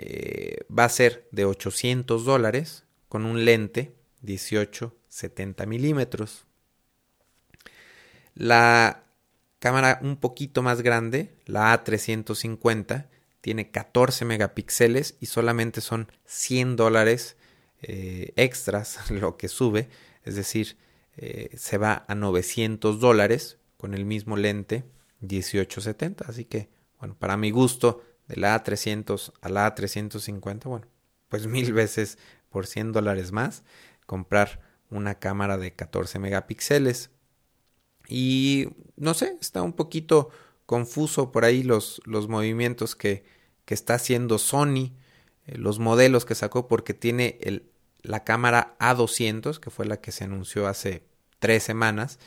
eh, 0.00 0.58
va 0.70 0.84
a 0.84 0.88
ser 0.88 1.26
de 1.32 1.44
800 1.44 2.24
dólares 2.24 2.84
con 3.08 3.26
un 3.26 3.44
lente 3.44 3.96
18-70 4.22 5.66
milímetros. 5.66 6.44
La 8.34 9.02
cámara 9.58 9.98
un 10.00 10.16
poquito 10.16 10.62
más 10.62 10.82
grande, 10.82 11.34
la 11.46 11.74
A350, 11.74 13.08
tiene 13.40 13.72
14 13.72 14.24
megapíxeles 14.24 15.16
y 15.18 15.26
solamente 15.26 15.80
son 15.80 16.12
100 16.26 16.76
dólares 16.76 17.36
eh, 17.82 18.32
extras 18.36 19.10
lo 19.10 19.36
que 19.36 19.48
sube, 19.48 19.88
es 20.22 20.36
decir, 20.36 20.76
eh, 21.16 21.50
se 21.56 21.76
va 21.76 22.04
a 22.06 22.14
900 22.14 23.00
dólares 23.00 23.58
con 23.76 23.94
el 23.94 24.04
mismo 24.04 24.36
lente 24.36 24.84
1870, 25.22 26.24
así 26.28 26.44
que 26.44 26.68
bueno, 27.00 27.16
para 27.18 27.36
mi 27.36 27.50
gusto 27.50 28.04
de 28.28 28.36
la 28.36 28.62
A300 28.62 29.32
a 29.40 29.48
la 29.48 29.74
A350, 29.74 30.64
bueno, 30.64 30.86
pues 31.28 31.46
mil 31.48 31.72
veces 31.72 32.18
por 32.50 32.66
100 32.66 32.92
dólares 32.92 33.32
más 33.32 33.64
comprar 34.06 34.60
una 34.90 35.16
cámara 35.16 35.58
de 35.58 35.74
14 35.74 36.18
megapíxeles 36.18 37.10
y 38.08 38.68
no 38.96 39.12
sé, 39.12 39.36
está 39.40 39.62
un 39.62 39.74
poquito 39.74 40.30
confuso 40.64 41.30
por 41.30 41.44
ahí 41.44 41.62
los, 41.62 42.00
los 42.04 42.28
movimientos 42.28 42.96
que, 42.96 43.24
que, 43.66 43.74
está 43.74 43.94
haciendo 43.94 44.38
Sony, 44.38 44.92
eh, 45.46 45.58
los 45.58 45.78
modelos 45.78 46.24
que 46.24 46.34
sacó 46.34 46.68
porque 46.68 46.94
tiene 46.94 47.38
el, 47.42 47.70
la 48.02 48.24
cámara 48.24 48.76
A200, 48.78 49.60
que 49.60 49.70
fue 49.70 49.86
la 49.86 50.00
que 50.00 50.12
se 50.12 50.24
anunció 50.24 50.66
hace 50.66 51.04
tres 51.38 51.62
semanas. 51.62 52.18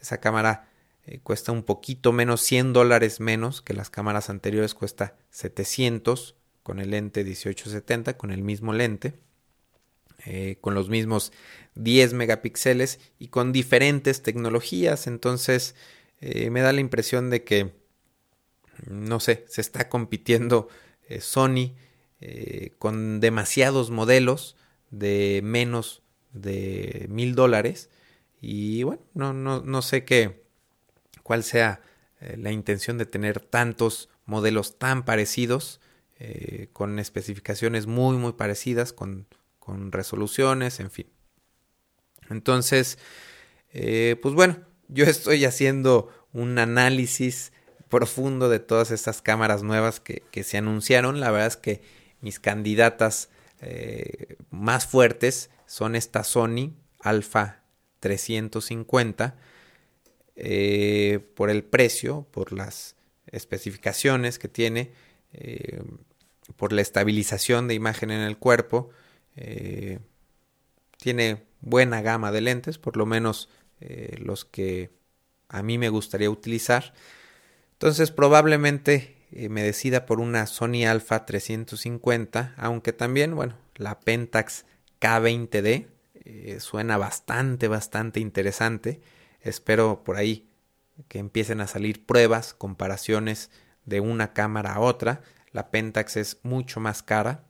Esa 0.00 0.18
cámara 0.18 0.67
eh, 1.10 1.20
cuesta 1.22 1.52
un 1.52 1.62
poquito 1.62 2.12
menos, 2.12 2.42
100 2.42 2.74
dólares 2.74 3.18
menos 3.18 3.62
que 3.62 3.72
las 3.72 3.88
cámaras 3.88 4.28
anteriores, 4.28 4.74
cuesta 4.74 5.16
700 5.30 6.36
con 6.62 6.80
el 6.80 6.90
lente 6.90 7.24
1870, 7.24 8.18
con 8.18 8.30
el 8.30 8.42
mismo 8.42 8.74
lente. 8.74 9.14
Eh, 10.26 10.58
con 10.60 10.74
los 10.74 10.88
mismos 10.88 11.32
10 11.76 12.12
megapíxeles 12.12 12.98
y 13.18 13.28
con 13.28 13.52
diferentes 13.52 14.20
tecnologías. 14.20 15.06
Entonces 15.06 15.76
eh, 16.20 16.50
me 16.50 16.60
da 16.60 16.72
la 16.72 16.80
impresión 16.80 17.30
de 17.30 17.44
que, 17.44 17.72
no 18.86 19.20
sé, 19.20 19.44
se 19.48 19.60
está 19.60 19.88
compitiendo 19.88 20.68
Sony 21.20 21.72
con 22.78 23.20
demasiados 23.20 23.90
modelos 23.90 24.56
de 24.90 25.40
menos 25.42 26.02
de 26.32 27.06
mil 27.08 27.34
dólares. 27.34 27.88
Y 28.42 28.82
bueno, 28.82 29.02
no, 29.14 29.32
no, 29.32 29.62
no 29.62 29.82
sé 29.82 30.04
qué, 30.04 30.47
cuál 31.28 31.44
sea 31.44 31.82
la 32.36 32.50
intención 32.50 32.98
de 32.98 33.06
tener 33.06 33.38
tantos 33.38 34.08
modelos 34.24 34.78
tan 34.78 35.04
parecidos, 35.04 35.80
con 36.72 36.98
especificaciones 36.98 37.86
muy, 37.86 38.16
muy 38.16 38.32
parecidas, 38.32 38.92
con 38.92 39.28
con 39.68 39.92
resoluciones, 39.92 40.80
en 40.80 40.90
fin. 40.90 41.08
Entonces, 42.30 42.96
eh, 43.74 44.16
pues 44.22 44.34
bueno, 44.34 44.56
yo 44.88 45.04
estoy 45.04 45.44
haciendo 45.44 46.10
un 46.32 46.58
análisis 46.58 47.52
profundo 47.90 48.48
de 48.48 48.60
todas 48.60 48.90
estas 48.90 49.20
cámaras 49.20 49.62
nuevas 49.62 50.00
que, 50.00 50.22
se 50.42 50.56
anunciaron. 50.56 51.20
La 51.20 51.30
verdad 51.30 51.48
es 51.48 51.58
que 51.58 51.82
mis 52.22 52.40
candidatas 52.40 53.28
eh, 53.60 54.38
más 54.48 54.86
fuertes 54.86 55.50
son 55.66 55.96
esta 55.96 56.24
Sony 56.24 56.72
Alpha 57.00 57.60
350 58.00 59.36
eh, 60.38 61.20
por 61.34 61.50
el 61.50 61.64
precio, 61.64 62.26
por 62.30 62.52
las 62.52 62.96
especificaciones 63.26 64.38
que 64.38 64.48
tiene, 64.48 64.92
por 66.56 66.72
la 66.72 66.80
estabilización 66.80 67.68
de 67.68 67.74
imagen 67.74 68.10
en 68.10 68.20
el 68.20 68.38
cuerpo 68.38 68.90
eh, 69.40 70.00
tiene 70.96 71.44
buena 71.60 72.02
gama 72.02 72.32
de 72.32 72.40
lentes, 72.40 72.78
por 72.78 72.96
lo 72.96 73.06
menos 73.06 73.48
eh, 73.80 74.16
los 74.18 74.44
que 74.44 74.90
a 75.48 75.62
mí 75.62 75.78
me 75.78 75.90
gustaría 75.90 76.28
utilizar. 76.28 76.92
Entonces 77.74 78.10
probablemente 78.10 79.16
eh, 79.30 79.48
me 79.48 79.62
decida 79.62 80.06
por 80.06 80.18
una 80.18 80.46
Sony 80.46 80.86
Alpha 80.88 81.24
350, 81.24 82.54
aunque 82.56 82.92
también, 82.92 83.36
bueno, 83.36 83.56
la 83.76 84.00
Pentax 84.00 84.64
K20D 85.00 85.86
suena 86.58 86.98
bastante, 86.98 87.68
bastante 87.68 88.20
interesante. 88.20 89.00
Espero 89.40 90.02
por 90.04 90.16
ahí 90.16 90.48
que 91.08 91.18
empiecen 91.18 91.60
a 91.60 91.66
salir 91.66 92.04
pruebas, 92.04 92.54
comparaciones 92.54 93.50
de 93.84 94.00
una 94.00 94.32
cámara 94.32 94.74
a 94.74 94.80
otra. 94.80 95.22
La 95.52 95.70
Pentax 95.70 96.16
es 96.16 96.40
mucho 96.42 96.80
más 96.80 97.02
cara, 97.02 97.44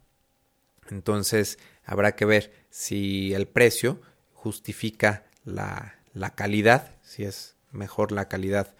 entonces 0.90 1.58
habrá 1.84 2.14
que 2.14 2.24
ver 2.24 2.52
si 2.70 3.34
el 3.34 3.48
precio 3.48 4.00
justifica 4.34 5.24
la, 5.44 5.96
la 6.14 6.34
calidad, 6.34 6.94
si 7.02 7.24
es 7.24 7.56
mejor 7.72 8.12
la 8.12 8.28
calidad 8.28 8.74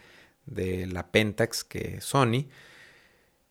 de 0.47 0.87
la 0.87 1.11
Pentax 1.11 1.65
que 1.65 2.01
Sony. 2.01 2.47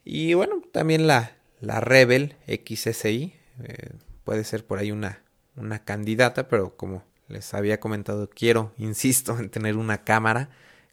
Y 0.04 0.34
bueno, 0.34 0.62
también 0.72 1.08
la, 1.08 1.36
la 1.60 1.82
Rebel 1.82 2.36
XSI 2.48 3.34
eh, 3.64 3.90
puede 4.24 4.44
ser 4.44 4.66
por 4.66 4.80
ahí 4.80 4.92
una, 4.92 5.22
una 5.56 5.84
candidata, 5.84 6.48
pero 6.48 6.76
como 6.76 7.04
les 7.28 7.54
había 7.54 7.80
comentado, 7.80 8.30
quiero, 8.30 8.74
insisto, 8.78 9.38
en 9.40 9.50
tener 9.50 9.78
una 9.78 10.04
cámara 10.04 10.50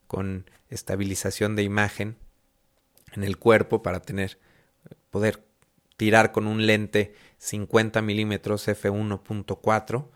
con 0.07 0.51
estabilización 0.69 1.57
de 1.57 1.63
imagen 1.63 2.17
en 3.15 3.25
el 3.25 3.39
cuerpo 3.39 3.83
para 3.83 4.01
tener 4.01 4.39
poder 5.11 5.45
tirar 5.97 6.33
con 6.33 6.47
un 6.47 6.67
lente 6.67 7.15
50 7.39 8.03
milímetros 8.03 8.67
f1.4 8.67 10.09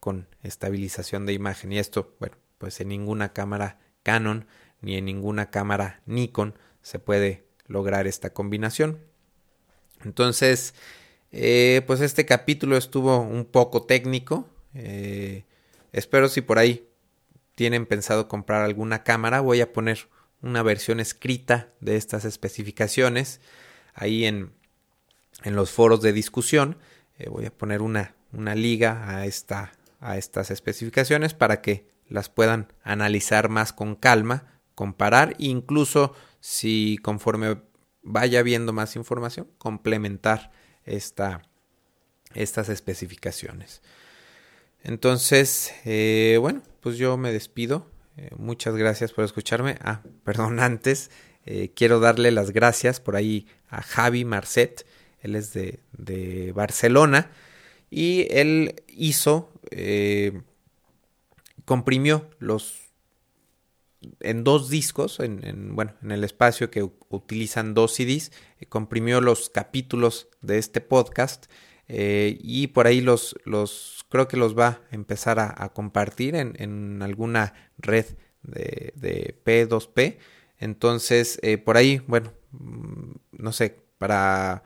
con 0.00 0.28
estabilización 0.42 1.24
de 1.24 1.32
imagen. 1.32 1.72
Y 1.72 1.78
esto 1.78 2.14
bueno 2.20 2.36
pues 2.58 2.80
en 2.80 2.88
ninguna 2.88 3.32
cámara 3.32 3.78
Canon 4.02 4.46
ni 4.80 4.96
en 4.96 5.06
ninguna 5.06 5.50
cámara 5.50 6.02
Nikon 6.06 6.58
se 6.82 6.98
puede 6.98 7.46
lograr 7.66 8.06
esta 8.06 8.30
combinación. 8.30 9.00
Entonces 10.04 10.74
eh, 11.32 11.82
pues 11.86 12.00
este 12.00 12.26
capítulo 12.26 12.76
estuvo 12.76 13.20
un 13.20 13.46
poco 13.46 13.84
técnico 13.84 14.48
eh, 14.74 15.44
espero 15.94 16.28
si 16.28 16.40
por 16.40 16.58
ahí 16.58 16.88
tienen 17.54 17.86
pensado 17.86 18.28
comprar 18.28 18.62
alguna 18.62 19.04
cámara 19.04 19.40
voy 19.40 19.60
a 19.60 19.72
poner 19.72 20.08
una 20.42 20.62
versión 20.62 21.00
escrita 21.00 21.70
de 21.80 21.96
estas 21.96 22.24
especificaciones 22.24 23.40
ahí 23.94 24.26
en 24.26 24.52
en 25.44 25.54
los 25.54 25.70
foros 25.70 26.00
de 26.00 26.12
discusión. 26.12 26.78
Eh, 27.18 27.28
voy 27.28 27.46
a 27.46 27.56
poner 27.56 27.82
una, 27.82 28.14
una 28.32 28.54
liga 28.54 29.08
a, 29.08 29.26
esta, 29.26 29.72
a 30.00 30.16
estas 30.16 30.50
especificaciones 30.50 31.34
para 31.34 31.60
que 31.60 31.88
las 32.08 32.28
puedan 32.28 32.72
analizar 32.82 33.48
más 33.48 33.72
con 33.72 33.94
calma, 33.94 34.60
comparar 34.74 35.30
e 35.38 35.46
incluso 35.46 36.14
si 36.40 36.98
conforme 37.02 37.62
vaya 38.02 38.42
viendo 38.42 38.72
más 38.72 38.96
información, 38.96 39.48
complementar 39.58 40.50
esta, 40.84 41.42
estas 42.34 42.68
especificaciones. 42.68 43.82
Entonces, 44.84 45.74
eh, 45.84 46.38
bueno, 46.40 46.62
pues 46.80 46.96
yo 46.96 47.16
me 47.16 47.32
despido. 47.32 47.90
Eh, 48.16 48.30
muchas 48.36 48.76
gracias 48.76 49.12
por 49.12 49.24
escucharme. 49.24 49.76
Ah, 49.80 50.02
perdón, 50.24 50.60
antes 50.60 51.10
quiero 51.74 52.00
darle 52.00 52.30
las 52.30 52.52
gracias 52.52 53.00
por 53.00 53.16
ahí 53.16 53.46
a 53.68 53.82
Javi 53.82 54.24
Marcet, 54.24 54.86
él 55.20 55.36
es 55.36 55.52
de, 55.52 56.52
Barcelona 56.54 57.30
y 57.90 58.26
él 58.30 58.82
hizo, 58.88 59.50
eh, 59.70 60.42
comprimió 61.64 62.30
los 62.38 62.80
en 64.20 64.44
dos 64.44 64.68
discos, 64.68 65.18
en, 65.18 65.74
bueno, 65.74 65.94
en 66.02 66.10
el 66.10 66.24
espacio 66.24 66.70
que 66.70 66.86
utilizan 67.08 67.72
dos 67.72 67.94
CDs, 67.94 68.32
eh, 68.60 68.66
comprimió 68.66 69.22
los 69.22 69.48
capítulos 69.48 70.28
de 70.42 70.58
este 70.58 70.82
podcast 70.82 71.46
eh, 71.88 72.38
y 72.40 72.68
por 72.68 72.86
ahí 72.86 73.00
los, 73.00 73.36
los, 73.44 74.04
creo 74.08 74.28
que 74.28 74.36
los 74.36 74.58
va 74.58 74.66
a 74.66 74.80
empezar 74.90 75.38
a, 75.38 75.68
compartir 75.70 76.34
en, 76.34 76.54
en, 76.58 77.02
alguna 77.02 77.54
red 77.78 78.06
de, 78.42 78.92
de 78.96 79.38
P2P. 79.44 80.18
Entonces, 80.58 81.38
eh, 81.42 81.58
por 81.58 81.76
ahí, 81.76 82.02
bueno, 82.06 82.32
mm, 82.52 83.12
no 83.32 83.52
sé, 83.52 83.82
para 83.98 84.64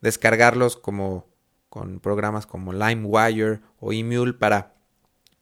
descargarlos 0.00 0.76
como 0.76 1.26
con 1.68 1.98
programas 1.98 2.46
como 2.46 2.72
LimeWire 2.72 3.60
o 3.80 3.92
Emule 3.92 4.32
para 4.32 4.74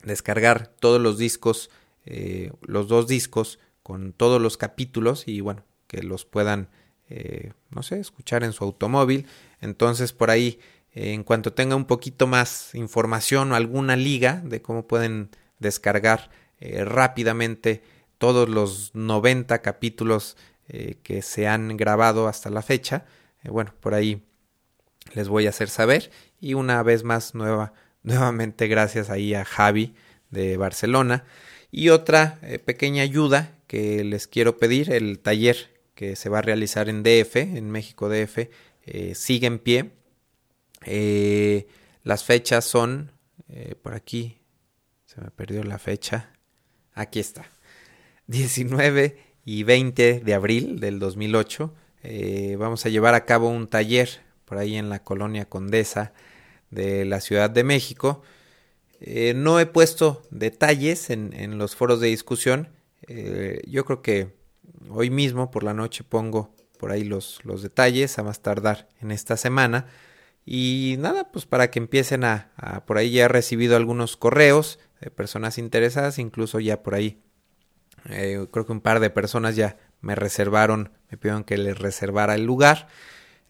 descargar 0.02 0.68
todos 0.68 1.00
los 1.00 1.18
discos, 1.18 1.70
eh, 2.06 2.52
los 2.62 2.88
dos 2.88 3.06
discos 3.06 3.58
con 3.82 4.12
todos 4.12 4.40
los 4.40 4.56
capítulos 4.56 5.28
y 5.28 5.40
bueno, 5.40 5.64
que 5.86 6.02
los 6.02 6.24
puedan, 6.24 6.68
no 7.68 7.82
sé, 7.82 8.00
escuchar 8.00 8.44
en 8.44 8.52
su 8.52 8.64
automóvil. 8.64 9.26
Entonces 9.60 10.14
por 10.14 10.30
ahí, 10.30 10.58
en 10.94 11.24
cuanto 11.24 11.52
tenga 11.52 11.76
un 11.76 11.86
poquito 11.86 12.26
más 12.26 12.74
información 12.74 13.52
o 13.52 13.54
alguna 13.56 13.96
liga 13.96 14.42
de 14.44 14.60
cómo 14.60 14.86
pueden 14.86 15.30
descargar 15.58 16.30
rápidamente 16.60 17.82
todos 18.18 18.48
los 18.48 18.94
90 18.94 19.62
capítulos 19.62 20.36
que 21.02 21.22
se 21.22 21.48
han 21.48 21.76
grabado 21.76 22.28
hasta 22.28 22.50
la 22.50 22.62
fecha, 22.62 23.06
bueno, 23.44 23.74
por 23.80 23.94
ahí 23.94 24.22
les 25.14 25.28
voy 25.28 25.46
a 25.46 25.50
hacer 25.50 25.68
saber. 25.68 26.10
Y 26.40 26.54
una 26.54 26.82
vez 26.82 27.04
más, 27.04 27.34
nueva, 27.34 27.72
nuevamente 28.02 28.68
gracias 28.68 29.10
ahí 29.10 29.34
a 29.34 29.44
Javi 29.44 29.94
de 30.30 30.56
Barcelona. 30.56 31.24
Y 31.70 31.88
otra 31.88 32.38
eh, 32.42 32.58
pequeña 32.58 33.02
ayuda 33.02 33.58
que 33.66 34.04
les 34.04 34.26
quiero 34.26 34.58
pedir, 34.58 34.92
el 34.92 35.18
taller 35.18 35.80
que 35.94 36.16
se 36.16 36.28
va 36.28 36.38
a 36.38 36.42
realizar 36.42 36.88
en 36.88 37.02
DF, 37.02 37.36
en 37.36 37.70
México 37.70 38.08
DF, 38.08 38.50
eh, 38.84 39.14
sigue 39.14 39.46
en 39.46 39.58
pie. 39.58 39.90
Eh, 40.86 41.66
las 42.02 42.24
fechas 42.24 42.64
son, 42.64 43.12
por 43.82 43.94
aquí, 43.94 44.38
se 45.06 45.20
me 45.20 45.30
perdió 45.30 45.62
la 45.62 45.78
fecha, 45.78 46.32
aquí 46.94 47.20
está, 47.20 47.44
19 48.26 49.18
y 49.44 49.62
20 49.62 50.20
de 50.20 50.34
abril 50.34 50.80
del 50.80 50.98
2008. 50.98 51.74
vamos 52.58 52.86
a 52.86 52.88
llevar 52.88 53.14
a 53.14 53.24
cabo 53.24 53.48
un 53.48 53.68
taller 53.68 54.08
por 54.44 54.58
ahí 54.58 54.76
en 54.76 54.88
la 54.88 55.02
colonia 55.02 55.48
Condesa 55.48 56.12
de 56.70 57.04
la 57.04 57.20
Ciudad 57.20 57.48
de 57.48 57.64
México. 57.64 58.22
Eh, 59.00 59.34
no 59.34 59.58
he 59.58 59.66
puesto 59.66 60.22
detalles 60.30 61.10
en, 61.10 61.58
los 61.58 61.74
foros 61.74 62.00
de 62.00 62.08
discusión. 62.08 62.68
Eh, 63.08 63.62
yo 63.66 63.84
creo 63.84 64.02
que 64.02 64.36
hoy 64.88 65.10
mismo 65.10 65.50
por 65.50 65.64
la 65.64 65.74
noche 65.74 66.04
pongo 66.04 66.54
por 66.78 66.92
ahí 66.92 67.02
los, 67.02 67.40
los, 67.44 67.62
detalles 67.62 68.18
a 68.18 68.22
más 68.22 68.42
tardar 68.42 68.88
en 69.00 69.10
esta 69.10 69.36
semana. 69.36 69.86
Y 70.44 70.96
nada, 70.98 71.30
pues 71.30 71.46
para 71.46 71.70
que 71.70 71.78
empiecen 71.78 72.24
a, 72.24 72.50
por 72.86 72.98
ahí 72.98 73.12
ya 73.12 73.26
he 73.26 73.28
recibido 73.28 73.76
algunos 73.76 74.16
correos 74.16 74.80
de 75.00 75.10
personas 75.10 75.58
interesadas, 75.58 76.18
incluso 76.18 76.58
ya 76.60 76.82
por 76.82 76.94
ahí 76.94 77.22
eh, 78.08 78.46
creo 78.50 78.66
que 78.66 78.72
un 78.72 78.80
par 78.80 79.00
de 79.00 79.10
personas 79.10 79.54
ya 79.56 79.76
me 80.00 80.14
reservaron, 80.14 80.90
me 81.10 81.16
pidieron 81.16 81.44
que 81.44 81.56
les 81.56 81.78
reservara 81.78 82.34
el 82.34 82.44
lugar. 82.44 82.88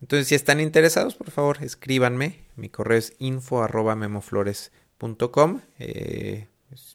Entonces, 0.03 0.29
si 0.29 0.35
están 0.35 0.61
interesados, 0.61 1.15
por 1.15 1.31
favor, 1.31 1.59
escríbanme. 1.63 2.45
Mi 2.57 2.69
correo 2.69 2.99
es 2.99 3.15
info 3.19 3.65
eh, 5.79 6.49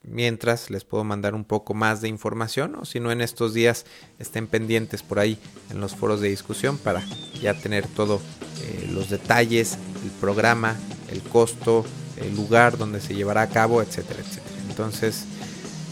mientras 0.03 0.69
les 0.69 0.83
puedo 0.83 1.03
mandar 1.03 1.35
un 1.35 1.43
poco 1.43 1.73
más 1.73 2.01
de 2.01 2.07
información 2.07 2.75
o 2.75 2.85
si 2.85 2.99
no 2.99 3.11
en 3.11 3.21
estos 3.21 3.53
días 3.53 3.85
estén 4.19 4.47
pendientes 4.47 5.03
por 5.03 5.19
ahí 5.19 5.37
en 5.69 5.79
los 5.79 5.95
foros 5.95 6.21
de 6.21 6.29
discusión 6.29 6.77
para 6.77 7.03
ya 7.41 7.53
tener 7.53 7.87
todos 7.87 8.21
eh, 8.61 8.89
los 8.91 9.09
detalles, 9.09 9.77
el 10.03 10.11
programa, 10.19 10.75
el 11.11 11.21
costo, 11.21 11.85
el 12.17 12.35
lugar 12.35 12.77
donde 12.77 13.01
se 13.01 13.15
llevará 13.15 13.43
a 13.43 13.49
cabo, 13.49 13.81
etcétera, 13.81 14.19
etcétera. 14.19 14.55
Entonces, 14.69 15.25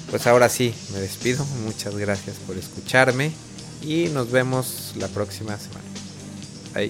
pues 0.10 0.28
ahora 0.28 0.50
sí, 0.50 0.74
me 0.94 1.00
despido. 1.00 1.46
Muchas 1.64 1.96
gracias 1.96 2.38
por 2.38 2.58
escucharme 2.58 3.32
y 3.82 4.08
nos 4.08 4.32
vemos 4.32 4.94
la 4.98 5.08
próxima 5.08 5.58
semana. 5.58 5.86
Ahí. 6.74 6.90